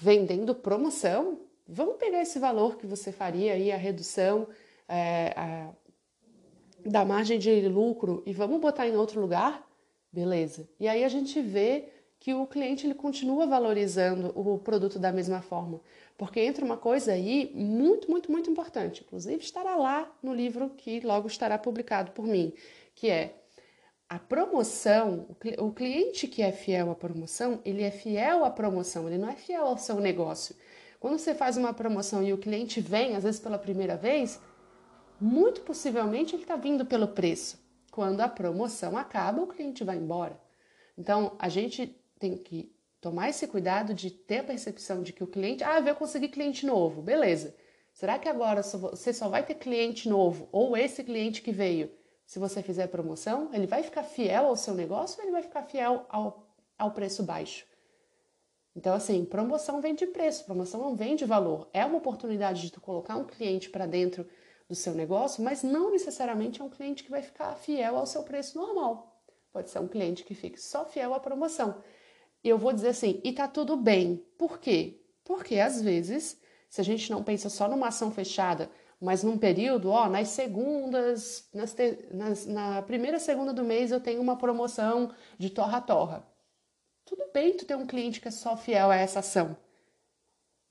vendendo 0.00 0.54
promoção. 0.54 1.38
Vamos 1.68 1.96
pegar 1.96 2.22
esse 2.22 2.38
valor 2.38 2.76
que 2.76 2.86
você 2.86 3.10
faria 3.10 3.54
aí, 3.54 3.72
a 3.72 3.76
redução 3.76 4.46
é, 4.88 5.32
a, 5.36 5.72
da 6.84 7.04
margem 7.04 7.38
de 7.38 7.68
lucro 7.68 8.22
e 8.24 8.32
vamos 8.32 8.60
botar 8.60 8.86
em 8.86 8.96
outro 8.96 9.20
lugar? 9.20 9.66
Beleza. 10.12 10.68
E 10.78 10.86
aí 10.86 11.04
a 11.04 11.08
gente 11.08 11.40
vê 11.40 11.88
que 12.18 12.32
o 12.32 12.46
cliente 12.46 12.86
ele 12.86 12.94
continua 12.94 13.46
valorizando 13.46 14.32
o 14.34 14.58
produto 14.58 14.98
da 14.98 15.12
mesma 15.12 15.42
forma. 15.42 15.80
Porque 16.16 16.40
entra 16.40 16.64
uma 16.64 16.76
coisa 16.76 17.12
aí 17.12 17.52
muito, 17.54 18.10
muito, 18.10 18.32
muito 18.32 18.50
importante, 18.50 19.04
inclusive 19.04 19.42
estará 19.42 19.76
lá 19.76 20.10
no 20.22 20.32
livro 20.32 20.70
que 20.70 21.00
logo 21.00 21.26
estará 21.26 21.58
publicado 21.58 22.12
por 22.12 22.26
mim, 22.26 22.54
que 22.94 23.10
é 23.10 23.34
a 24.08 24.18
promoção, 24.18 25.26
o 25.58 25.72
cliente 25.72 26.26
que 26.26 26.40
é 26.40 26.52
fiel 26.52 26.90
à 26.90 26.94
promoção, 26.94 27.60
ele 27.64 27.82
é 27.82 27.90
fiel 27.90 28.44
à 28.44 28.50
promoção, 28.50 29.06
ele 29.06 29.18
não 29.18 29.28
é 29.28 29.34
fiel 29.34 29.66
ao 29.66 29.76
seu 29.76 29.96
negócio. 29.96 30.54
Quando 31.06 31.20
você 31.20 31.36
faz 31.36 31.56
uma 31.56 31.72
promoção 31.72 32.20
e 32.20 32.32
o 32.32 32.36
cliente 32.36 32.80
vem, 32.80 33.14
às 33.14 33.22
vezes 33.22 33.38
pela 33.38 33.60
primeira 33.60 33.96
vez, 33.96 34.40
muito 35.20 35.60
possivelmente 35.60 36.34
ele 36.34 36.42
está 36.42 36.56
vindo 36.56 36.84
pelo 36.84 37.06
preço. 37.06 37.64
Quando 37.92 38.20
a 38.22 38.28
promoção 38.28 38.96
acaba, 38.96 39.40
o 39.40 39.46
cliente 39.46 39.84
vai 39.84 39.98
embora. 39.98 40.36
Então, 40.98 41.36
a 41.38 41.48
gente 41.48 41.96
tem 42.18 42.36
que 42.36 42.74
tomar 43.00 43.28
esse 43.28 43.46
cuidado 43.46 43.94
de 43.94 44.10
ter 44.10 44.38
a 44.38 44.42
percepção 44.42 45.00
de 45.00 45.12
que 45.12 45.22
o 45.22 45.28
cliente, 45.28 45.62
ah, 45.62 45.78
eu 45.78 45.94
conseguir 45.94 46.26
cliente 46.26 46.66
novo, 46.66 47.00
beleza. 47.00 47.54
Será 47.92 48.18
que 48.18 48.28
agora 48.28 48.64
você 48.64 49.12
só 49.12 49.28
vai 49.28 49.44
ter 49.44 49.54
cliente 49.54 50.08
novo 50.08 50.48
ou 50.50 50.76
esse 50.76 51.04
cliente 51.04 51.40
que 51.40 51.52
veio? 51.52 51.88
Se 52.26 52.40
você 52.40 52.64
fizer 52.64 52.88
promoção, 52.88 53.48
ele 53.52 53.68
vai 53.68 53.84
ficar 53.84 54.02
fiel 54.02 54.46
ao 54.46 54.56
seu 54.56 54.74
negócio 54.74 55.20
ou 55.20 55.24
ele 55.24 55.32
vai 55.34 55.42
ficar 55.44 55.62
fiel 55.62 56.04
ao, 56.08 56.50
ao 56.76 56.90
preço 56.90 57.22
baixo? 57.22 57.64
Então, 58.76 58.94
assim, 58.94 59.24
promoção 59.24 59.80
vem 59.80 59.94
de 59.94 60.06
preço, 60.06 60.44
promoção 60.44 60.78
não 60.82 60.94
vem 60.94 61.16
de 61.16 61.24
valor. 61.24 61.66
É 61.72 61.82
uma 61.86 61.96
oportunidade 61.96 62.60
de 62.60 62.70
tu 62.70 62.78
colocar 62.78 63.16
um 63.16 63.24
cliente 63.24 63.70
para 63.70 63.86
dentro 63.86 64.28
do 64.68 64.74
seu 64.74 64.92
negócio, 64.94 65.42
mas 65.42 65.62
não 65.62 65.90
necessariamente 65.90 66.60
é 66.60 66.64
um 66.64 66.68
cliente 66.68 67.02
que 67.02 67.10
vai 67.10 67.22
ficar 67.22 67.54
fiel 67.54 67.96
ao 67.96 68.04
seu 68.04 68.22
preço 68.22 68.58
normal. 68.58 69.18
Pode 69.50 69.70
ser 69.70 69.78
um 69.78 69.88
cliente 69.88 70.24
que 70.24 70.34
fique 70.34 70.60
só 70.60 70.84
fiel 70.84 71.14
à 71.14 71.20
promoção. 71.20 71.82
E 72.44 72.50
eu 72.50 72.58
vou 72.58 72.70
dizer 72.70 72.88
assim, 72.88 73.18
e 73.24 73.32
tá 73.32 73.48
tudo 73.48 73.78
bem. 73.78 74.22
Por 74.36 74.58
quê? 74.58 75.00
Porque 75.24 75.58
às 75.58 75.80
vezes, 75.80 76.38
se 76.68 76.78
a 76.78 76.84
gente 76.84 77.10
não 77.10 77.24
pensa 77.24 77.48
só 77.48 77.66
numa 77.66 77.88
ação 77.88 78.10
fechada, 78.10 78.70
mas 79.00 79.22
num 79.24 79.38
período, 79.38 79.88
ó, 79.88 80.06
nas 80.06 80.28
segundas, 80.28 81.48
nas 81.54 81.74
nas, 82.12 82.44
na 82.44 82.82
primeira 82.82 83.18
segunda 83.18 83.54
do 83.54 83.64
mês 83.64 83.90
eu 83.90 84.00
tenho 84.00 84.20
uma 84.20 84.36
promoção 84.36 85.10
de 85.38 85.48
torra-torra. 85.48 86.35
Tudo 87.06 87.30
bem 87.32 87.56
tu 87.56 87.64
ter 87.64 87.76
um 87.76 87.86
cliente 87.86 88.20
que 88.20 88.28
é 88.28 88.32
só 88.32 88.56
fiel 88.56 88.90
a 88.90 88.96
essa 88.96 89.20
ação. 89.20 89.56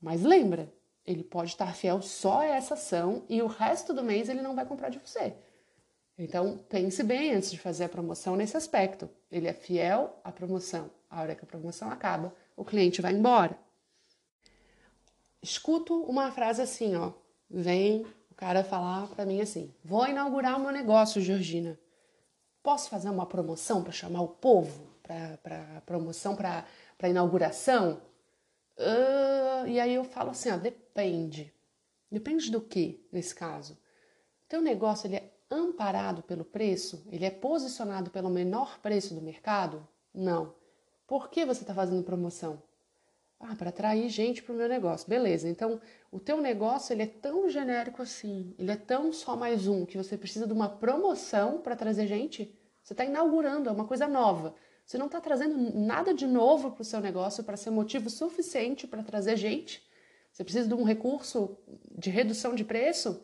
Mas 0.00 0.22
lembra, 0.22 0.72
ele 1.04 1.24
pode 1.24 1.50
estar 1.50 1.74
fiel 1.74 2.02
só 2.02 2.40
a 2.40 2.44
essa 2.44 2.74
ação 2.74 3.24
e 3.28 3.40
o 3.40 3.46
resto 3.46 3.94
do 3.94 4.04
mês 4.04 4.28
ele 4.28 4.42
não 4.42 4.54
vai 4.54 4.66
comprar 4.66 4.90
de 4.90 4.98
você. 4.98 5.34
Então, 6.18 6.58
pense 6.68 7.02
bem 7.02 7.34
antes 7.34 7.50
de 7.50 7.58
fazer 7.58 7.84
a 7.84 7.88
promoção 7.88 8.36
nesse 8.36 8.56
aspecto. 8.56 9.08
Ele 9.30 9.48
é 9.48 9.52
fiel 9.54 10.18
à 10.22 10.30
promoção. 10.30 10.90
A 11.08 11.22
hora 11.22 11.34
que 11.34 11.44
a 11.44 11.48
promoção 11.48 11.90
acaba, 11.90 12.34
o 12.54 12.64
cliente 12.64 13.00
vai 13.00 13.12
embora. 13.12 13.58
Escuto 15.42 15.94
uma 16.04 16.30
frase 16.30 16.60
assim, 16.60 16.96
ó. 16.96 17.12
Vem 17.48 18.04
o 18.30 18.34
cara 18.34 18.62
falar 18.62 19.08
para 19.08 19.24
mim 19.24 19.40
assim: 19.40 19.72
"Vou 19.84 20.06
inaugurar 20.06 20.58
o 20.58 20.60
meu 20.60 20.72
negócio, 20.72 21.20
Georgina. 21.20 21.78
Posso 22.62 22.90
fazer 22.90 23.08
uma 23.08 23.26
promoção 23.26 23.82
para 23.82 23.92
chamar 23.92 24.22
o 24.22 24.28
povo 24.28 24.95
para 25.06 25.82
promoção 25.86 26.34
para 26.34 26.64
inauguração?" 27.08 28.02
Uh, 28.78 29.66
e 29.66 29.80
aí 29.80 29.94
eu 29.94 30.04
falo 30.04 30.30
assim, 30.30 30.50
ó, 30.50 30.56
depende. 30.56 31.52
Depende 32.10 32.50
do 32.50 32.60
que 32.60 33.06
nesse 33.10 33.34
caso? 33.34 33.78
Teu 34.48 34.60
negócio 34.60 35.06
ele 35.06 35.16
é 35.16 35.32
amparado 35.50 36.22
pelo 36.22 36.44
preço? 36.44 37.04
Ele 37.10 37.24
é 37.24 37.30
posicionado 37.30 38.10
pelo 38.10 38.28
menor 38.28 38.78
preço 38.80 39.14
do 39.14 39.22
mercado? 39.22 39.86
Não. 40.14 40.54
Por 41.06 41.30
que 41.30 41.44
você 41.44 41.62
está 41.62 41.74
fazendo 41.74 42.02
promoção? 42.04 42.62
Ah, 43.40 43.54
para 43.54 43.68
atrair 43.68 44.08
gente 44.08 44.42
para 44.42 44.54
o 44.54 44.56
meu 44.56 44.68
negócio. 44.68 45.08
Beleza, 45.08 45.48
então 45.48 45.80
o 46.10 46.18
teu 46.18 46.40
negócio 46.40 46.92
ele 46.92 47.02
é 47.02 47.06
tão 47.06 47.48
genérico 47.50 48.00
assim, 48.02 48.54
ele 48.58 48.70
é 48.70 48.76
tão 48.76 49.12
só 49.12 49.36
mais 49.36 49.66
um, 49.66 49.84
que 49.84 49.96
você 49.96 50.16
precisa 50.16 50.46
de 50.46 50.52
uma 50.52 50.68
promoção 50.68 51.60
para 51.60 51.76
trazer 51.76 52.06
gente? 52.06 52.54
Você 52.82 52.94
está 52.94 53.04
inaugurando, 53.04 53.68
é 53.68 53.72
uma 53.72 53.86
coisa 53.86 54.08
nova. 54.08 54.54
Você 54.86 54.96
não 54.96 55.06
está 55.06 55.20
trazendo 55.20 55.76
nada 55.76 56.14
de 56.14 56.28
novo 56.28 56.70
para 56.70 56.82
o 56.82 56.84
seu 56.84 57.00
negócio 57.00 57.42
para 57.42 57.56
ser 57.56 57.70
motivo 57.70 58.08
suficiente 58.08 58.86
para 58.86 59.02
trazer 59.02 59.36
gente? 59.36 59.84
Você 60.30 60.44
precisa 60.44 60.68
de 60.68 60.74
um 60.74 60.84
recurso 60.84 61.58
de 61.90 62.08
redução 62.08 62.54
de 62.54 62.62
preço? 62.62 63.20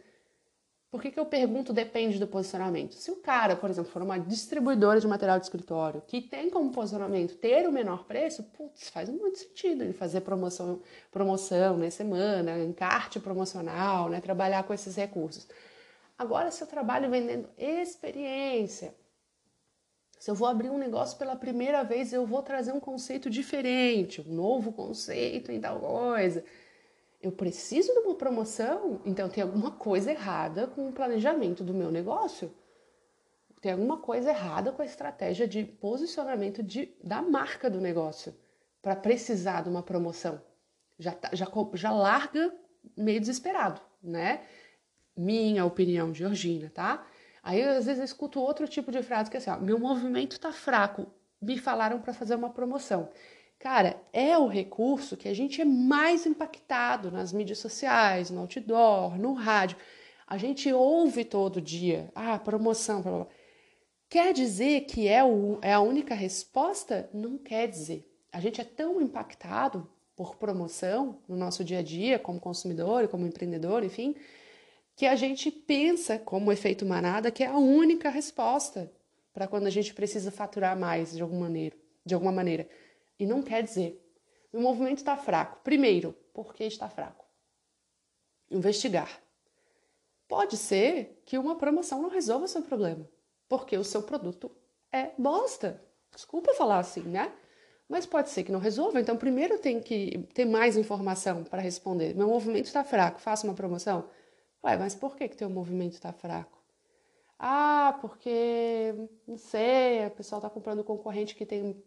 Por 0.91 1.01
que, 1.01 1.13
que 1.13 1.21
eu 1.21 1.25
pergunto 1.25 1.73
depende 1.73 2.19
do 2.19 2.27
posicionamento? 2.27 2.95
Se 2.95 3.13
o 3.13 3.17
cara, 3.17 3.55
por 3.55 3.71
exemplo, 3.71 3.93
for 3.93 4.03
uma 4.03 4.19
distribuidora 4.19 5.01
de 5.01 5.07
material 5.07 5.39
de 5.39 5.47
escritório 5.47 6.03
que 6.05 6.21
tem 6.21 6.51
como 6.51 6.73
posicionamento 6.73 7.37
ter 7.37 7.67
o 7.69 7.73
menor 7.73 8.05
preço, 8.07 8.43
putz, 8.43 8.91
faz 8.91 9.09
muito 9.09 9.39
sentido 9.39 9.85
ele 9.85 9.93
fazer 9.93 10.23
promoção, 10.23 10.83
promoção 11.13 11.79
né, 11.79 11.91
semana, 11.91 12.59
encarte 12.59 13.21
promocional, 13.21 14.09
né, 14.09 14.21
trabalhar 14.21 14.65
com 14.65 14.75
esses 14.75 14.97
recursos. 14.97 15.47
Agora, 16.19 16.51
se 16.51 16.63
eu 16.63 16.67
trabalho 16.67 17.09
vendendo 17.09 17.49
experiência, 17.57 18.95
se 20.23 20.31
eu 20.31 20.37
vou 20.37 20.47
abrir 20.47 20.71
um 20.71 20.79
negócio 20.79 21.19
pela 21.19 21.35
primeira 21.35 21.83
vez, 21.83 22.13
eu 22.13 22.25
vou 22.25 22.43
trazer 22.45 22.71
um 22.71 22.79
conceito 22.79 23.29
diferente, 23.29 24.21
um 24.21 24.33
novo 24.33 24.73
conceito 24.73 25.51
em 25.51 25.61
tal 25.61 25.81
coisa 25.81 26.45
eu 27.21 27.33
preciso 27.33 27.93
de 27.93 27.99
uma 28.01 28.15
promoção, 28.15 29.01
então 29.05 29.29
tem 29.29 29.43
alguma 29.43 29.73
coisa 29.73 30.13
errada 30.13 30.69
com 30.69 30.89
o 30.89 30.93
planejamento 30.93 31.65
do 31.65 31.75
meu 31.75 31.91
negócio. 31.91 32.53
Tem 33.61 33.73
alguma 33.73 33.97
coisa 33.97 34.31
errada 34.31 34.71
com 34.71 34.83
a 34.83 34.85
estratégia 34.85 35.47
de 35.47 35.65
posicionamento 35.65 36.63
de, 36.63 36.93
da 37.03 37.21
marca 37.21 37.69
do 37.69 37.81
negócio 37.81 38.33
para 38.81 38.95
precisar 38.95 39.63
de 39.63 39.69
uma 39.69 39.83
promoção. 39.83 40.41
Já, 40.99 41.13
tá, 41.13 41.31
já, 41.33 41.47
já 41.75 41.91
larga 41.93 42.53
meio 42.97 43.21
desesperado, 43.21 43.81
né? 44.01 44.45
Minha 45.17 45.65
opinião, 45.65 46.15
Georgina, 46.15 46.71
tá? 46.71 47.05
Aí 47.43 47.63
às 47.63 47.87
vezes 47.87 47.99
eu 47.99 48.05
escuto 48.05 48.41
outro 48.41 48.69
tipo 48.69 48.93
de 48.93 49.03
frase 49.03 49.31
que 49.31 49.37
é 49.37 49.41
assim: 49.41 49.51
ó, 49.51 49.57
meu 49.59 49.79
movimento 49.79 50.39
tá 50.39 50.53
fraco, 50.53 51.07
me 51.41 51.59
falaram 51.59 52.01
para 52.01 52.15
fazer 52.15 52.35
uma 52.35 52.51
promoção. 52.51 53.09
Cara, 53.59 53.97
é 54.13 54.37
o 54.37 54.49
recurso 54.49 55.17
que 55.17 55.29
a 55.29 55.35
gente 55.35 55.61
é 55.61 55.65
mais 55.65 56.27
impactado 56.27 57.11
nas 57.11 57.33
mídias 57.33 57.59
sociais, 57.59 58.29
no 58.29 58.41
outdoor, 58.41 59.17
no 59.19 59.35
rádio. 59.35 59.77
A 60.27 60.37
gente 60.37 60.73
ouve 60.73 61.25
todo 61.25 61.61
dia, 61.61 62.11
ah, 62.15 62.39
promoção, 62.39 63.03
blá, 63.03 63.13
blá. 63.13 63.27
Quer 64.09 64.33
dizer 64.33 64.83
que 64.83 65.09
é, 65.09 65.23
o, 65.25 65.59
é 65.63 65.73
a 65.73 65.81
única 65.81 66.15
resposta? 66.15 67.09
Não 67.15 67.39
quer 67.39 67.69
dizer. 67.69 68.11
A 68.33 68.41
gente 68.41 68.61
é 68.61 68.65
tão 68.65 69.01
impactado 69.01 69.89
por 70.17 70.37
promoção 70.37 71.19
no 71.29 71.37
nosso 71.37 71.65
dia 71.65 71.79
a 71.79 71.83
dia, 71.83 72.19
como 72.19 72.41
consumidor, 72.41 73.09
como 73.09 73.27
empreendedor, 73.27 73.85
enfim, 73.85 74.15
que 74.95 75.07
a 75.07 75.15
gente 75.17 75.51
pensa, 75.51 76.19
como 76.19 76.53
efeito 76.53 76.85
manada, 76.85 77.31
que 77.31 77.43
é 77.43 77.47
a 77.47 77.57
única 77.57 78.09
resposta 78.09 78.93
para 79.33 79.47
quando 79.47 79.67
a 79.67 79.71
gente 79.71 79.95
precisa 79.95 80.31
faturar 80.31 80.79
mais 80.79 81.13
de 81.13 81.23
alguma 81.23 81.43
maneira. 81.43 81.77
De 82.05 82.15
alguma 82.15 82.33
maneira. 82.33 82.69
E 83.19 83.27
não 83.27 83.43
quer 83.43 83.63
dizer. 83.63 83.99
O 84.53 84.61
movimento 84.61 84.99
está 84.99 85.17
fraco. 85.17 85.61
Primeiro, 85.65 86.15
por 86.35 86.55
que 86.55 86.65
está 86.65 86.89
fraco? 86.89 87.25
Investigar. 88.51 89.21
Pode 90.29 90.57
ser 90.57 91.23
que 91.25 91.39
uma 91.39 91.57
promoção 91.57 92.03
não 92.03 92.11
resolva 92.11 92.45
o 92.45 92.49
seu 92.49 92.63
problema, 92.63 93.09
porque 93.49 93.77
o 93.77 93.85
seu 93.85 94.03
produto 94.03 94.51
é 94.91 95.11
bosta. 95.19 95.83
Desculpa 96.15 96.55
falar 96.55 96.79
assim, 96.79 97.03
né? 97.03 97.33
Mas 97.89 98.07
pode 98.07 98.31
ser 98.31 98.43
que 98.43 98.53
não 98.53 98.59
resolva. 98.61 99.01
Então, 99.01 99.17
primeiro 99.17 99.59
tem 99.59 99.81
que 99.81 100.27
ter 100.35 100.45
mais 100.45 100.77
informação 100.77 101.45
para 101.45 101.61
responder. 101.61 102.15
Meu 102.15 102.29
movimento 102.29 102.67
está 102.67 102.85
fraco, 102.85 103.21
faça 103.21 103.47
uma 103.47 103.55
promoção. 103.55 104.09
Ué, 104.65 104.77
mas 104.77 104.95
por 104.95 105.17
que, 105.17 105.29
que 105.29 105.37
teu 105.37 105.51
movimento 105.51 105.95
está 105.95 106.13
fraco? 106.13 106.63
Ah, 107.39 107.99
porque, 108.01 108.95
não 109.27 109.37
sei, 109.37 110.07
o 110.07 110.11
pessoal 110.13 110.39
está 110.39 110.49
comprando 110.49 110.85
concorrente 110.85 111.35
que 111.35 111.45
tem 111.45 111.83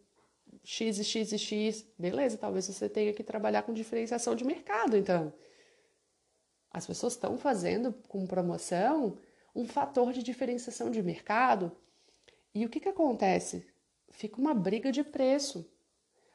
X 0.63 0.99
e 0.99 1.03
X 1.03 1.31
e 1.31 1.37
X, 1.37 1.85
beleza, 1.97 2.37
talvez 2.37 2.65
você 2.65 2.89
tenha 2.89 3.13
que 3.13 3.23
trabalhar 3.23 3.63
com 3.63 3.73
diferenciação 3.73 4.35
de 4.35 4.43
mercado, 4.43 4.97
então. 4.97 5.33
As 6.69 6.85
pessoas 6.85 7.13
estão 7.13 7.37
fazendo 7.37 7.93
com 8.09 8.27
promoção 8.27 9.17
um 9.55 9.65
fator 9.65 10.11
de 10.11 10.21
diferenciação 10.21 10.91
de 10.91 11.01
mercado. 11.01 11.71
E 12.53 12.65
o 12.65 12.69
que, 12.69 12.81
que 12.81 12.89
acontece? 12.89 13.65
Fica 14.09 14.41
uma 14.41 14.53
briga 14.53 14.91
de 14.91 15.01
preço. 15.01 15.69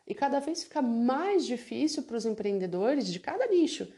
E 0.06 0.14
cada 0.14 0.40
vez 0.40 0.64
fica 0.64 0.80
mais 0.80 1.44
difícil 1.44 2.04
para 2.04 2.16
os 2.16 2.24
empreendedores 2.24 3.06
de 3.06 3.20
cada 3.20 3.46
nicho 3.46 3.92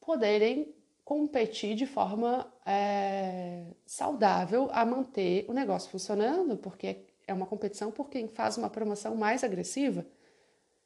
poderem 0.00 0.74
competir 1.06 1.76
de 1.76 1.86
forma 1.86 2.52
é, 2.66 3.64
saudável 3.86 4.68
a 4.72 4.84
manter 4.84 5.46
o 5.48 5.52
negócio 5.52 5.88
funcionando, 5.88 6.56
porque 6.56 7.06
é 7.28 7.32
uma 7.32 7.46
competição 7.46 7.92
por 7.92 8.10
quem 8.10 8.26
faz 8.26 8.58
uma 8.58 8.68
promoção 8.68 9.14
mais 9.14 9.44
agressiva. 9.44 10.04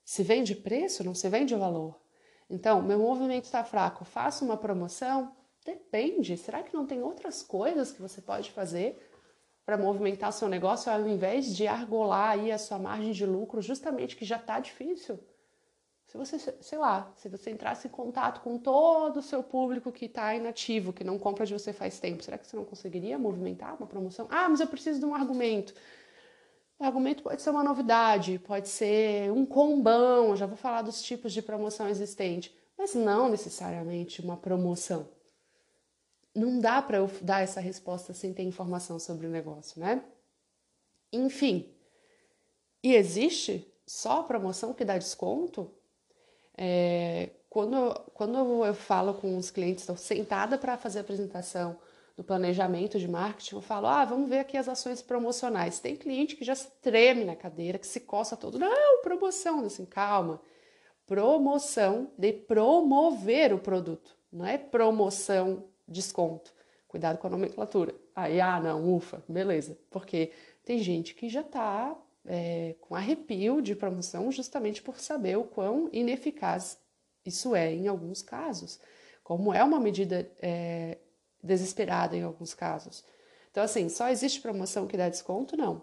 Se 0.05 0.23
vende 0.23 0.55
preço, 0.55 1.03
não 1.03 1.15
se 1.15 1.27
vende 1.31 1.55
valor. 1.55 1.99
Então, 2.51 2.83
meu 2.83 2.99
movimento 2.99 3.45
está 3.45 3.65
fraco, 3.65 4.05
faço 4.05 4.45
uma 4.45 4.59
promoção? 4.59 5.35
Depende. 5.65 6.37
Será 6.37 6.63
que 6.63 6.75
não 6.75 6.87
tem 6.87 7.03
outras 7.03 7.43
coisas 7.43 7.91
que 7.91 8.03
você 8.03 8.21
pode 8.21 8.51
fazer 8.51 9.03
para 9.65 9.79
movimentar 9.79 10.35
seu 10.35 10.51
negócio 10.51 10.93
ao 10.93 11.09
invés 11.09 11.57
de 11.57 11.67
argolar 11.67 12.33
aí 12.33 12.53
a 12.53 12.59
sua 12.59 12.79
margem 12.79 13.13
de 13.13 13.25
lucro, 13.25 13.63
justamente 13.63 14.17
que 14.17 14.27
já 14.27 14.37
está 14.37 14.61
difícil? 14.61 15.19
Se 16.11 16.19
você, 16.19 16.41
sei 16.41 16.77
lá, 16.77 17.13
se 17.15 17.29
você 17.29 17.53
entrasse 17.53 17.87
em 17.87 17.91
contato 17.91 18.41
com 18.41 18.59
todo 18.59 19.19
o 19.19 19.23
seu 19.23 19.45
público 19.45 19.93
que 19.93 20.07
está 20.07 20.35
inativo, 20.35 20.93
que 20.93 21.05
não 21.05 21.17
compra 21.17 21.47
de 21.47 21.53
você 21.53 21.73
faz 21.73 22.01
tempo, 22.01 22.21
será 22.25 22.37
que 22.37 22.49
você 22.49 22.57
não 22.57 22.65
conseguiria 22.65 23.17
movimentar 23.17 23.77
uma 23.77 23.87
promoção? 23.87 24.27
Ah, 24.29 24.49
mas 24.49 24.59
eu 24.59 24.67
preciso 24.67 24.99
de 24.99 25.07
um 25.07 25.15
argumento. 25.15 25.73
O 26.81 26.85
argumento 26.85 27.23
pode 27.23 27.41
ser 27.41 27.51
uma 27.51 27.63
novidade, 27.63 28.41
pode 28.41 28.69
ser 28.69 29.31
um 29.31 29.47
combão, 29.47 30.35
já 30.35 30.47
vou 30.47 30.57
falar 30.57 30.83
dos 30.83 31.01
tipos 31.01 31.33
de 31.33 31.41
promoção 31.41 31.89
existente, 31.89 32.53
mas 32.77 32.93
não 32.93 33.29
necessariamente 33.29 34.21
uma 34.21 34.37
promoção. 34.37 35.09
Não 36.35 36.59
dá 36.59 36.83
para 36.83 36.97
eu 36.97 37.09
dar 37.23 37.41
essa 37.41 37.61
resposta 37.61 38.13
sem 38.13 38.35
ter 38.35 38.43
informação 38.43 38.99
sobre 38.99 39.29
o 39.29 39.31
negócio, 39.31 39.81
né? 39.81 40.05
Enfim, 41.13 41.73
e 42.83 42.97
existe 42.97 43.73
só 43.87 44.25
promoção 44.25 44.75
que 44.75 44.85
dá 44.85 44.99
desconto? 44.99 45.73
É, 46.63 47.31
quando, 47.49 47.95
quando 48.13 48.65
eu 48.67 48.75
falo 48.75 49.15
com 49.15 49.39
os 49.39 49.51
clientes, 49.51 49.83
estou 49.83 49.97
sentada 49.97 50.59
para 50.59 50.77
fazer 50.77 50.99
a 50.99 51.03
apresentação, 51.03 51.79
do 52.21 52.25
planejamento 52.25 52.99
de 52.99 53.09
marketing, 53.09 53.55
eu 53.55 53.63
falo: 53.63 53.87
ah, 53.87 54.05
vamos 54.05 54.29
ver 54.29 54.41
aqui 54.41 54.55
as 54.59 54.69
ações 54.69 55.01
promocionais. 55.01 55.81
Tem 55.81 55.97
cliente 55.97 56.37
que 56.37 56.45
já 56.45 56.55
se 56.55 56.71
treme 56.83 57.25
na 57.25 57.35
cadeira, 57.35 57.79
que 57.79 57.87
se 57.87 58.01
coça 58.01 58.37
todo. 58.37 58.59
Não, 58.59 59.01
promoção. 59.03 59.65
Assim, 59.65 59.87
calma. 59.87 60.39
Promoção 61.07 62.11
de 62.19 62.31
promover 62.31 63.55
o 63.55 63.59
produto, 63.59 64.15
não 64.31 64.47
é 64.47 64.59
promoção 64.59 65.65
desconto. 65.89 66.53
Cuidado 66.87 67.17
com 67.19 67.27
a 67.27 67.31
nomenclatura. 67.31 67.95
Aí, 68.15 68.39
ah, 68.39 68.61
não, 68.61 68.95
ufa, 68.95 69.23
beleza. 69.27 69.79
Porque 69.91 70.31
tem 70.63 70.79
gente 70.79 71.15
que 71.15 71.29
já 71.29 71.41
está 71.41 71.97
é, 72.27 72.77
com 72.81 72.95
arrepio 72.95 73.61
de 73.61 73.75
promoção 73.75 74.31
justamente 74.31 74.83
por 74.83 74.99
saber 74.99 75.37
o 75.37 75.45
quão 75.45 75.89
ineficaz 75.93 76.79
isso 77.25 77.55
é 77.55 77.73
em 77.73 77.89
alguns 77.89 78.23
casos. 78.23 78.81
Como 79.23 79.53
é 79.53 79.63
uma 79.63 79.79
medida 79.79 80.31
é, 80.41 80.99
desesperada 81.43 82.17
em 82.17 82.23
alguns 82.23 82.55
casos. 82.55 83.05
Então, 83.51 83.63
assim, 83.63 83.89
só 83.89 84.09
existe 84.09 84.41
promoção 84.41 84.87
que 84.87 84.97
dá 84.97 85.09
desconto? 85.09 85.57
Não. 85.57 85.83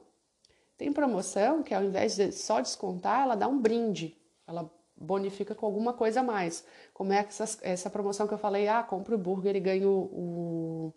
Tem 0.77 0.91
promoção 0.93 1.63
que 1.63 1.73
ao 1.73 1.83
invés 1.83 2.15
de 2.15 2.31
só 2.31 2.61
descontar, 2.61 3.23
ela 3.23 3.35
dá 3.35 3.47
um 3.47 3.59
brinde, 3.59 4.15
ela 4.45 4.71
bonifica 4.95 5.53
com 5.55 5.65
alguma 5.65 5.93
coisa 5.93 6.19
a 6.21 6.23
mais. 6.23 6.65
Como 6.93 7.13
é 7.13 7.19
essa, 7.19 7.59
essa 7.61 7.89
promoção 7.89 8.27
que 8.27 8.33
eu 8.33 8.37
falei, 8.37 8.67
ah, 8.67 8.83
compra 8.83 9.15
o 9.15 9.17
burger 9.17 9.55
e 9.55 9.59
ganha 9.59 9.87
o, 9.87 10.03
o, 10.11 10.93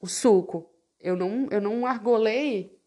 o 0.00 0.06
suco. 0.06 0.70
Eu 1.00 1.16
não, 1.16 1.48
eu 1.50 1.60
não 1.60 1.86
argolei 1.86 2.78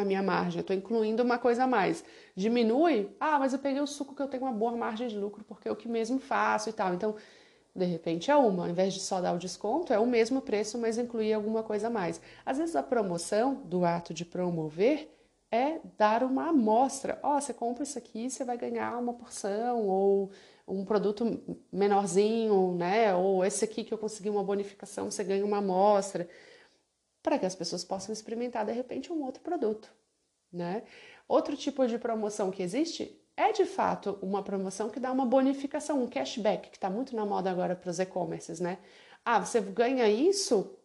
a 0.00 0.04
minha 0.04 0.22
margem, 0.22 0.58
eu 0.58 0.62
estou 0.62 0.74
incluindo 0.74 1.22
uma 1.22 1.38
coisa 1.38 1.64
a 1.64 1.66
mais. 1.66 2.04
Diminui, 2.34 3.10
ah, 3.20 3.38
mas 3.38 3.52
eu 3.52 3.58
peguei 3.58 3.80
o 3.80 3.86
suco 3.86 4.14
que 4.14 4.22
eu 4.22 4.28
tenho 4.28 4.44
uma 4.44 4.52
boa 4.52 4.72
margem 4.76 5.08
de 5.08 5.16
lucro 5.18 5.44
porque 5.44 5.68
é 5.68 5.72
o 5.72 5.76
que 5.76 5.88
mesmo 5.88 6.18
faço 6.18 6.68
e 6.68 6.72
tal. 6.72 6.94
Então, 6.94 7.14
de 7.74 7.84
repente 7.84 8.30
é 8.30 8.36
uma, 8.36 8.64
ao 8.64 8.70
invés 8.70 8.94
de 8.94 9.00
só 9.00 9.20
dar 9.20 9.32
o 9.32 9.38
desconto, 9.38 9.92
é 9.92 9.98
o 9.98 10.06
mesmo 10.06 10.40
preço, 10.40 10.78
mas 10.78 10.98
incluir 10.98 11.32
alguma 11.32 11.62
coisa 11.62 11.86
a 11.86 11.90
mais. 11.90 12.20
Às 12.44 12.58
vezes 12.58 12.74
a 12.76 12.82
promoção 12.82 13.54
do 13.64 13.84
ato 13.84 14.12
de 14.12 14.24
promover 14.24 15.08
é 15.52 15.80
dar 15.98 16.22
uma 16.22 16.48
amostra. 16.48 17.18
Ó, 17.22 17.36
oh, 17.36 17.40
você 17.40 17.52
compra 17.52 17.82
isso 17.82 17.98
aqui, 17.98 18.30
você 18.30 18.44
vai 18.44 18.56
ganhar 18.56 18.96
uma 18.98 19.12
porção, 19.14 19.86
ou 19.86 20.30
um 20.66 20.84
produto 20.84 21.40
menorzinho, 21.72 22.74
né? 22.76 23.14
Ou 23.14 23.44
esse 23.44 23.64
aqui 23.64 23.82
que 23.82 23.92
eu 23.92 23.98
consegui 23.98 24.30
uma 24.30 24.44
bonificação, 24.44 25.10
você 25.10 25.24
ganha 25.24 25.44
uma 25.44 25.58
amostra, 25.58 26.28
para 27.22 27.38
que 27.38 27.46
as 27.46 27.54
pessoas 27.54 27.84
possam 27.84 28.12
experimentar 28.12 28.64
de 28.64 28.72
repente 28.72 29.12
um 29.12 29.22
outro 29.22 29.42
produto, 29.42 29.92
né? 30.52 30.82
Outro 31.28 31.56
tipo 31.56 31.86
de 31.86 31.98
promoção 31.98 32.50
que 32.50 32.62
existe 32.62 33.16
é 33.36 33.52
de 33.52 33.64
fato 33.64 34.18
uma 34.20 34.42
promoção 34.42 34.90
que 34.90 35.00
dá 35.00 35.10
uma 35.12 35.24
bonificação, 35.24 36.02
um 36.02 36.08
cashback, 36.08 36.70
que 36.70 36.76
está 36.76 36.90
muito 36.90 37.14
na 37.14 37.24
moda 37.24 37.50
agora 37.50 37.76
para 37.76 37.90
os 37.90 37.98
e-commerces, 37.98 38.60
né? 38.60 38.78
Ah, 39.24 39.38
você 39.38 39.60
ganha 39.60 40.08
isso, 40.08 40.76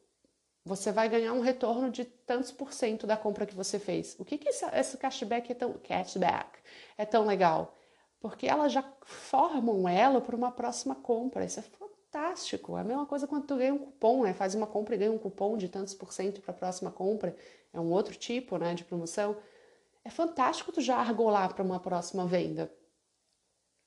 você 0.63 0.91
vai 0.91 1.07
ganhar 1.09 1.33
um 1.33 1.41
retorno 1.41 1.89
de 1.89 2.05
tantos 2.05 2.51
por 2.51 2.73
cento 2.73 3.05
da 3.05 3.15
compra 3.15 3.45
que 3.45 3.55
você 3.55 3.79
fez. 3.79 4.15
O 4.19 4.25
que, 4.25 4.37
que 4.37 4.49
esse, 4.49 4.65
esse 4.73 4.97
cashback 4.97 5.51
é 5.51 5.55
tão 5.55 5.73
cashback 5.73 6.59
é 6.97 7.05
tão 7.05 7.25
legal? 7.25 7.75
Porque 8.19 8.47
ela 8.47 8.67
já 8.67 8.83
forma 9.03 9.71
um 9.71 9.87
elo 9.87 10.21
para 10.21 10.35
uma 10.35 10.51
próxima 10.51 10.95
compra. 10.95 11.45
Isso 11.45 11.59
é 11.59 11.63
fantástico. 12.15 12.77
É 12.77 12.81
a 12.81 12.83
mesma 12.83 13.05
coisa 13.05 13.27
quando 13.27 13.45
tu 13.45 13.57
ganha 13.57 13.73
um 13.73 13.77
cupom, 13.77 14.23
né? 14.23 14.33
Faz 14.33 14.55
uma 14.55 14.65
compra 14.65 14.95
e 14.95 14.97
ganha 14.97 15.11
um 15.11 15.17
cupom 15.17 15.57
de 15.57 15.67
tantos 15.67 15.93
por 15.93 16.13
cento 16.13 16.41
para 16.41 16.51
a 16.51 16.57
próxima 16.57 16.89
compra. 16.89 17.35
É 17.73 17.79
um 17.79 17.91
outro 17.91 18.15
tipo, 18.15 18.57
né, 18.57 18.73
de 18.73 18.85
promoção 18.85 19.35
é 20.03 20.09
fantástico 20.09 20.71
tu 20.71 20.81
já 20.81 20.97
argolar 20.97 21.53
para 21.53 21.63
uma 21.63 21.79
próxima 21.79 22.25
venda. 22.25 22.71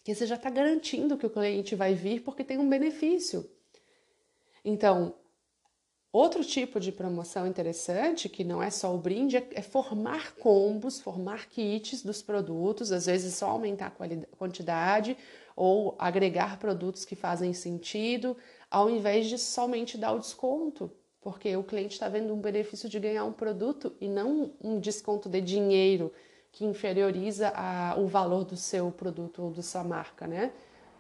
Que 0.04 0.14
você 0.14 0.26
já 0.26 0.34
está 0.34 0.50
garantindo 0.50 1.16
que 1.16 1.26
o 1.26 1.30
cliente 1.30 1.76
vai 1.76 1.94
vir 1.94 2.22
porque 2.22 2.42
tem 2.42 2.58
um 2.58 2.68
benefício. 2.68 3.48
Então, 4.64 5.14
outro 6.12 6.44
tipo 6.44 6.80
de 6.80 6.90
promoção 6.90 7.46
interessante, 7.46 8.28
que 8.28 8.42
não 8.42 8.60
é 8.60 8.68
só 8.68 8.92
o 8.92 8.98
brinde, 8.98 9.36
é, 9.36 9.48
é 9.52 9.62
formar 9.62 10.34
combos, 10.34 11.00
formar 11.00 11.48
kits 11.48 12.02
dos 12.02 12.20
produtos, 12.20 12.90
às 12.90 13.06
vezes 13.06 13.34
só 13.34 13.50
aumentar 13.50 13.86
a 13.86 14.36
quantidade 14.36 15.16
ou 15.58 15.94
agregar 15.98 16.58
produtos 16.58 17.04
que 17.04 17.16
fazem 17.16 17.52
sentido, 17.52 18.36
ao 18.70 18.88
invés 18.88 19.26
de 19.26 19.38
somente 19.38 19.98
dar 19.98 20.12
o 20.12 20.18
desconto 20.18 20.90
porque 21.20 21.54
o 21.56 21.64
cliente 21.64 21.92
está 21.92 22.08
vendo 22.08 22.32
um 22.32 22.40
benefício 22.40 22.88
de 22.88 22.98
ganhar 22.98 23.24
um 23.24 23.32
produto 23.32 23.94
e 24.00 24.08
não 24.08 24.52
um 24.62 24.78
desconto 24.78 25.28
de 25.28 25.40
dinheiro 25.40 26.12
que 26.50 26.64
inferioriza 26.64 27.52
a, 27.54 27.94
o 27.98 28.06
valor 28.06 28.44
do 28.44 28.56
seu 28.56 28.90
produto 28.90 29.42
ou 29.42 29.50
da 29.50 29.62
sua 29.62 29.84
marca, 29.84 30.26
né? 30.26 30.52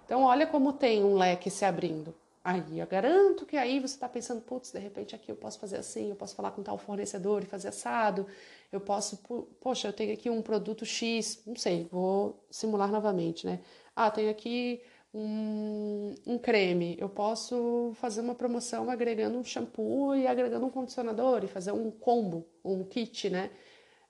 Então, 0.04 0.24
olha 0.24 0.46
como 0.46 0.72
tem 0.72 1.04
um 1.04 1.16
leque 1.16 1.50
se 1.50 1.64
abrindo. 1.64 2.14
Aí, 2.50 2.78
eu 2.78 2.86
garanto 2.86 3.44
que 3.44 3.58
aí 3.58 3.78
você 3.78 3.94
está 3.94 4.08
pensando, 4.08 4.40
putz, 4.40 4.72
de 4.72 4.78
repente 4.78 5.14
aqui 5.14 5.30
eu 5.30 5.36
posso 5.36 5.58
fazer 5.58 5.76
assim, 5.76 6.08
eu 6.08 6.16
posso 6.16 6.34
falar 6.34 6.50
com 6.52 6.62
tal 6.62 6.78
fornecedor 6.78 7.42
e 7.42 7.46
fazer 7.46 7.68
assado, 7.68 8.26
eu 8.72 8.80
posso, 8.80 9.18
poxa, 9.60 9.88
eu 9.88 9.92
tenho 9.92 10.14
aqui 10.14 10.30
um 10.30 10.40
produto 10.40 10.86
X, 10.86 11.42
não 11.46 11.56
sei, 11.56 11.86
vou 11.92 12.42
simular 12.50 12.90
novamente, 12.90 13.44
né? 13.44 13.60
Ah, 13.94 14.10
tenho 14.10 14.30
aqui 14.30 14.80
um, 15.12 16.14
um 16.26 16.38
creme, 16.38 16.96
eu 16.98 17.10
posso 17.10 17.92
fazer 17.96 18.22
uma 18.22 18.34
promoção 18.34 18.88
agregando 18.88 19.36
um 19.36 19.44
shampoo 19.44 20.14
e 20.16 20.26
agregando 20.26 20.64
um 20.64 20.70
condicionador 20.70 21.44
e 21.44 21.48
fazer 21.48 21.72
um 21.72 21.90
combo, 21.90 22.46
um 22.64 22.82
kit, 22.82 23.28
né? 23.28 23.50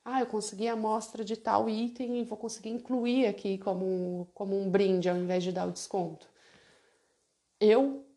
Ah, 0.04 0.20
eu 0.20 0.26
consegui 0.26 0.68
a 0.68 0.74
amostra 0.74 1.24
de 1.24 1.36
tal 1.36 1.68
item 1.68 2.20
e 2.20 2.24
vou 2.24 2.38
conseguir 2.38 2.70
incluir 2.70 3.26
aqui 3.26 3.58
como, 3.58 4.28
como 4.32 4.56
um 4.56 4.70
brinde 4.70 5.08
ao 5.08 5.16
invés 5.16 5.42
de 5.42 5.50
dar 5.50 5.66
o 5.66 5.72
desconto. 5.72 6.28
Eu 7.60 8.07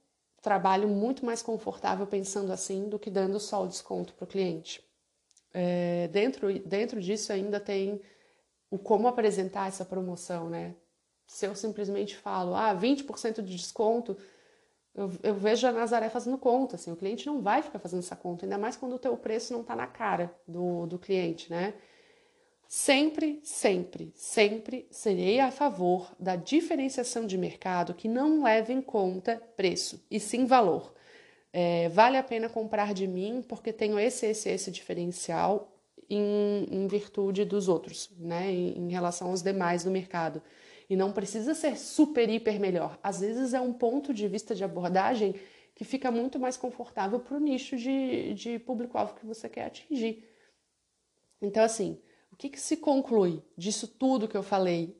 trabalho 0.42 0.88
muito 0.88 1.26
mais 1.26 1.42
confortável 1.42 2.08
pensando 2.08 2.52
assim 2.52 2.90
do 2.90 3.00
que 3.00 3.10
dando 3.10 3.40
só 3.40 3.64
o 3.64 3.68
desconto 3.68 4.14
para 4.14 4.26
o 4.26 4.28
cliente. 4.28 4.84
É, 5.54 6.08
dentro, 6.08 6.60
dentro 6.60 7.02
disso 7.02 7.32
ainda 7.32 7.60
tem 7.60 8.02
o 8.70 8.80
como 8.80 9.08
apresentar 9.08 9.68
essa 9.68 9.84
promoção, 9.86 10.50
né? 10.50 10.76
se 11.32 11.48
eu 11.48 11.56
simplesmente 11.56 12.18
falo, 12.18 12.54
ah, 12.54 12.76
20% 12.76 13.42
de 13.42 13.56
desconto, 13.56 14.18
eu, 14.94 15.10
eu, 15.24 15.34
vejo 15.34 15.66
a 15.66 15.72
Nazaré 15.72 16.10
fazendo 16.10 16.38
conta, 16.38 16.76
assim, 16.76 16.92
o 16.92 16.96
cliente 16.98 17.26
não 17.26 17.42
vai 17.42 17.62
ficar 17.62 17.80
fazendo 17.80 18.00
essa 18.00 18.18
conta, 18.18 18.46
ainda 18.46 18.58
mais 18.58 18.76
quando 18.76 18.96
o 18.96 19.00
teu 19.00 19.16
preço 19.16 19.54
não 19.54 19.62
está 19.62 19.74
na 19.74 19.88
cara 19.88 20.36
do, 20.46 20.86
do 20.88 21.00
cliente, 21.00 21.50
né? 21.50 21.74
Sempre, 22.74 23.42
sempre, 23.44 24.14
sempre 24.16 24.88
serei 24.90 25.42
a 25.42 25.52
favor 25.52 26.16
da 26.18 26.38
diferenciação 26.38 27.28
de 27.28 27.38
mercado 27.38 27.94
que 27.94 28.08
não 28.08 28.44
leve 28.44 28.72
em 28.72 28.82
conta 28.82 29.36
preço, 29.58 30.02
e 30.10 30.22
sim 30.22 30.46
valor. 30.46 30.94
É, 31.52 31.90
vale 31.90 32.16
a 32.16 32.24
pena 32.24 32.48
comprar 32.48 32.94
de 32.94 33.06
mim 33.06 33.44
porque 33.46 33.74
tenho 33.74 34.00
esse, 34.00 34.26
esse, 34.26 34.50
esse 34.50 34.72
diferencial 34.72 35.78
em, 36.10 36.66
em 36.72 36.88
virtude 36.88 37.44
dos 37.44 37.68
outros, 37.68 38.10
né? 38.18 38.50
Em, 38.50 38.86
em 38.86 38.90
relação 38.90 39.32
aos 39.32 39.42
demais 39.42 39.84
do 39.84 39.92
mercado. 39.92 40.42
E 40.90 40.96
não 40.96 41.12
precisa 41.12 41.54
ser 41.54 41.78
super, 41.78 42.30
hiper 42.30 42.58
melhor. 42.58 42.98
Às 43.04 43.20
vezes 43.20 43.54
é 43.54 43.60
um 43.60 43.74
ponto 43.74 44.14
de 44.14 44.30
vista 44.30 44.56
de 44.56 44.64
abordagem 44.64 45.36
que 45.76 45.84
fica 45.84 46.10
muito 46.10 46.40
mais 46.40 46.56
confortável 46.56 47.20
para 47.20 47.36
o 47.36 47.40
nicho 47.42 47.76
de, 47.76 48.34
de 48.34 48.60
público-alvo 48.60 49.16
que 49.16 49.26
você 49.26 49.50
quer 49.50 49.66
atingir. 49.66 50.26
Então, 51.42 51.66
assim, 51.66 52.00
que, 52.42 52.50
que 52.50 52.60
se 52.60 52.78
conclui 52.78 53.44
disso 53.56 53.88
tudo 53.88 54.28
que 54.28 54.36
eu 54.36 54.42
falei? 54.42 55.00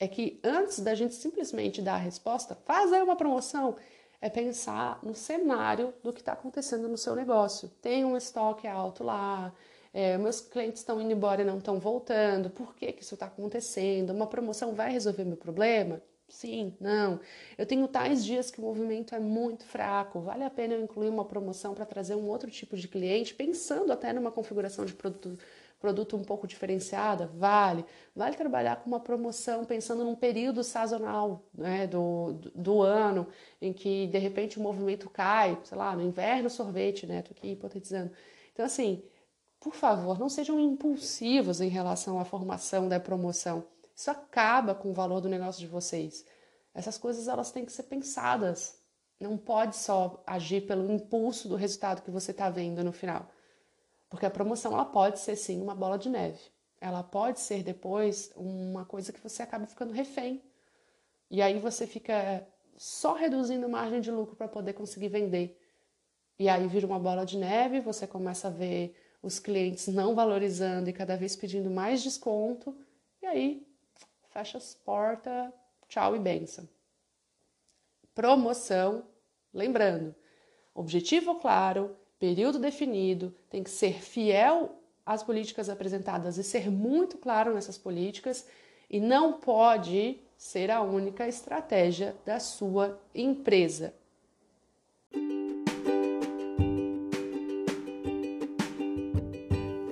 É 0.00 0.08
que 0.08 0.40
antes 0.42 0.80
da 0.80 0.94
gente 0.94 1.14
simplesmente 1.14 1.82
dar 1.82 1.94
a 1.94 1.98
resposta, 1.98 2.54
fazer 2.64 3.02
uma 3.02 3.14
promoção, 3.14 3.76
é 4.22 4.30
pensar 4.30 4.98
no 5.02 5.14
cenário 5.14 5.92
do 6.02 6.14
que 6.14 6.20
está 6.20 6.32
acontecendo 6.32 6.88
no 6.88 6.96
seu 6.96 7.14
negócio. 7.14 7.68
Tem 7.82 8.06
um 8.06 8.16
estoque 8.16 8.66
alto 8.66 9.04
lá, 9.04 9.52
é, 9.92 10.16
meus 10.16 10.40
clientes 10.40 10.80
estão 10.80 10.98
indo 10.98 11.12
embora 11.12 11.42
e 11.42 11.44
não 11.44 11.58
estão 11.58 11.78
voltando, 11.78 12.48
por 12.48 12.74
que, 12.74 12.90
que 12.90 13.02
isso 13.02 13.14
está 13.14 13.26
acontecendo? 13.26 14.10
Uma 14.10 14.26
promoção 14.26 14.74
vai 14.74 14.90
resolver 14.90 15.24
meu 15.24 15.36
problema? 15.36 16.00
Sim, 16.26 16.74
não. 16.80 17.20
Eu 17.58 17.66
tenho 17.66 17.86
tais 17.86 18.24
dias 18.24 18.50
que 18.50 18.58
o 18.58 18.62
movimento 18.62 19.14
é 19.14 19.20
muito 19.20 19.66
fraco. 19.66 20.20
Vale 20.20 20.42
a 20.44 20.48
pena 20.48 20.72
eu 20.72 20.82
incluir 20.82 21.10
uma 21.10 21.26
promoção 21.26 21.74
para 21.74 21.84
trazer 21.84 22.14
um 22.14 22.26
outro 22.26 22.50
tipo 22.50 22.74
de 22.74 22.88
cliente, 22.88 23.34
pensando 23.34 23.92
até 23.92 24.14
numa 24.14 24.32
configuração 24.32 24.86
de 24.86 24.94
produto, 24.94 25.38
produto 25.82 26.16
um 26.16 26.22
pouco 26.22 26.46
diferenciada? 26.46 27.26
Vale. 27.34 27.84
Vale 28.14 28.36
trabalhar 28.36 28.76
com 28.76 28.88
uma 28.88 29.00
promoção 29.00 29.64
pensando 29.64 30.04
num 30.04 30.14
período 30.14 30.62
sazonal 30.62 31.44
né, 31.52 31.88
do, 31.88 32.32
do, 32.34 32.50
do 32.50 32.82
ano, 32.82 33.26
em 33.60 33.72
que 33.72 34.06
de 34.06 34.18
repente 34.18 34.58
o 34.58 34.62
movimento 34.62 35.10
cai, 35.10 35.58
sei 35.64 35.76
lá, 35.76 35.94
no 35.96 36.02
inverno 36.02 36.48
sorvete, 36.48 37.04
né? 37.04 37.20
Tô 37.20 37.32
aqui 37.32 37.48
hipotetizando. 37.48 38.12
Então, 38.52 38.64
assim, 38.64 39.02
por 39.58 39.74
favor, 39.74 40.18
não 40.18 40.28
sejam 40.28 40.58
impulsivos 40.60 41.60
em 41.60 41.68
relação 41.68 42.18
à 42.20 42.24
formação 42.24 42.88
da 42.88 43.00
promoção. 43.00 43.64
Isso 43.94 44.10
acaba 44.10 44.74
com 44.74 44.90
o 44.90 44.94
valor 44.94 45.20
do 45.20 45.28
negócio 45.28 45.60
de 45.60 45.66
vocês. 45.66 46.24
Essas 46.72 46.96
coisas 46.96 47.26
elas 47.28 47.50
têm 47.50 47.64
que 47.64 47.72
ser 47.72 47.84
pensadas. 47.84 48.78
Não 49.20 49.36
pode 49.36 49.76
só 49.76 50.22
agir 50.26 50.62
pelo 50.62 50.90
impulso 50.90 51.48
do 51.48 51.56
resultado 51.56 52.02
que 52.02 52.10
você 52.10 52.30
está 52.30 52.48
vendo 52.48 52.84
no 52.84 52.92
final. 52.92 53.28
Porque 54.12 54.26
a 54.26 54.30
promoção 54.30 54.74
ela 54.74 54.84
pode 54.84 55.20
ser 55.20 55.36
sim 55.36 55.62
uma 55.62 55.74
bola 55.74 55.98
de 55.98 56.10
neve. 56.10 56.38
Ela 56.78 57.02
pode 57.02 57.40
ser 57.40 57.62
depois 57.62 58.30
uma 58.36 58.84
coisa 58.84 59.10
que 59.10 59.18
você 59.18 59.42
acaba 59.42 59.66
ficando 59.66 59.90
refém. 59.90 60.42
E 61.30 61.40
aí 61.40 61.58
você 61.58 61.86
fica 61.86 62.46
só 62.76 63.14
reduzindo 63.14 63.66
margem 63.70 64.02
de 64.02 64.10
lucro 64.10 64.36
para 64.36 64.48
poder 64.48 64.74
conseguir 64.74 65.08
vender. 65.08 65.58
E 66.38 66.46
aí 66.46 66.68
vira 66.68 66.86
uma 66.86 66.98
bola 66.98 67.24
de 67.24 67.38
neve, 67.38 67.80
você 67.80 68.06
começa 68.06 68.48
a 68.48 68.50
ver 68.50 68.94
os 69.22 69.38
clientes 69.38 69.88
não 69.88 70.14
valorizando 70.14 70.90
e 70.90 70.92
cada 70.92 71.16
vez 71.16 71.34
pedindo 71.34 71.70
mais 71.70 72.02
desconto, 72.02 72.76
e 73.22 73.26
aí 73.26 73.66
fecha 74.28 74.58
as 74.58 74.74
portas, 74.74 75.50
tchau 75.88 76.14
e 76.14 76.18
benção. 76.18 76.68
Promoção, 78.14 79.06
lembrando, 79.54 80.14
objetivo 80.74 81.36
claro, 81.36 81.96
período 82.22 82.60
definido, 82.60 83.34
tem 83.50 83.64
que 83.64 83.70
ser 83.70 84.00
fiel 84.00 84.76
às 85.04 85.24
políticas 85.24 85.68
apresentadas 85.68 86.38
e 86.38 86.44
ser 86.44 86.70
muito 86.70 87.18
claro 87.18 87.52
nessas 87.52 87.76
políticas 87.76 88.46
e 88.88 89.00
não 89.00 89.32
pode 89.32 90.20
ser 90.36 90.70
a 90.70 90.80
única 90.82 91.26
estratégia 91.26 92.14
da 92.24 92.38
sua 92.38 92.96
empresa. 93.12 93.92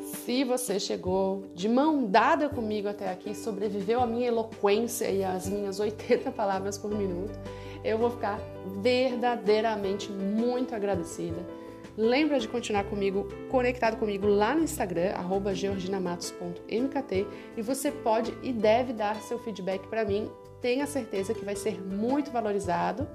Se 0.04 0.44
você 0.44 0.78
chegou 0.78 1.46
de 1.52 1.68
mão 1.68 2.06
dada 2.06 2.48
comigo 2.48 2.86
até 2.86 3.10
aqui, 3.10 3.34
sobreviveu 3.34 4.00
à 4.00 4.06
minha 4.06 4.28
eloquência 4.28 5.10
e 5.10 5.24
às 5.24 5.48
minhas 5.48 5.80
80 5.80 6.30
palavras 6.30 6.78
por 6.78 6.92
minuto, 6.92 7.36
eu 7.82 7.98
vou 7.98 8.08
ficar 8.08 8.38
verdadeiramente 8.80 10.12
muito 10.12 10.76
agradecida. 10.76 11.59
Lembra 11.96 12.38
de 12.38 12.48
continuar 12.48 12.84
comigo, 12.84 13.28
conectado 13.48 13.96
comigo 13.96 14.26
lá 14.26 14.54
no 14.54 14.62
Instagram, 14.62 15.12
georginamatos.mkt, 15.54 17.26
e 17.56 17.62
você 17.62 17.90
pode 17.90 18.34
e 18.42 18.52
deve 18.52 18.92
dar 18.92 19.16
seu 19.22 19.38
feedback 19.38 19.86
para 19.88 20.04
mim. 20.04 20.30
Tenha 20.60 20.86
certeza 20.86 21.34
que 21.34 21.44
vai 21.44 21.56
ser 21.56 21.80
muito 21.80 22.30
valorizado. 22.30 23.08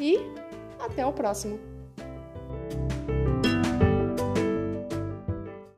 E 0.00 0.18
até 0.78 1.04
o 1.06 1.12
próximo! 1.12 1.71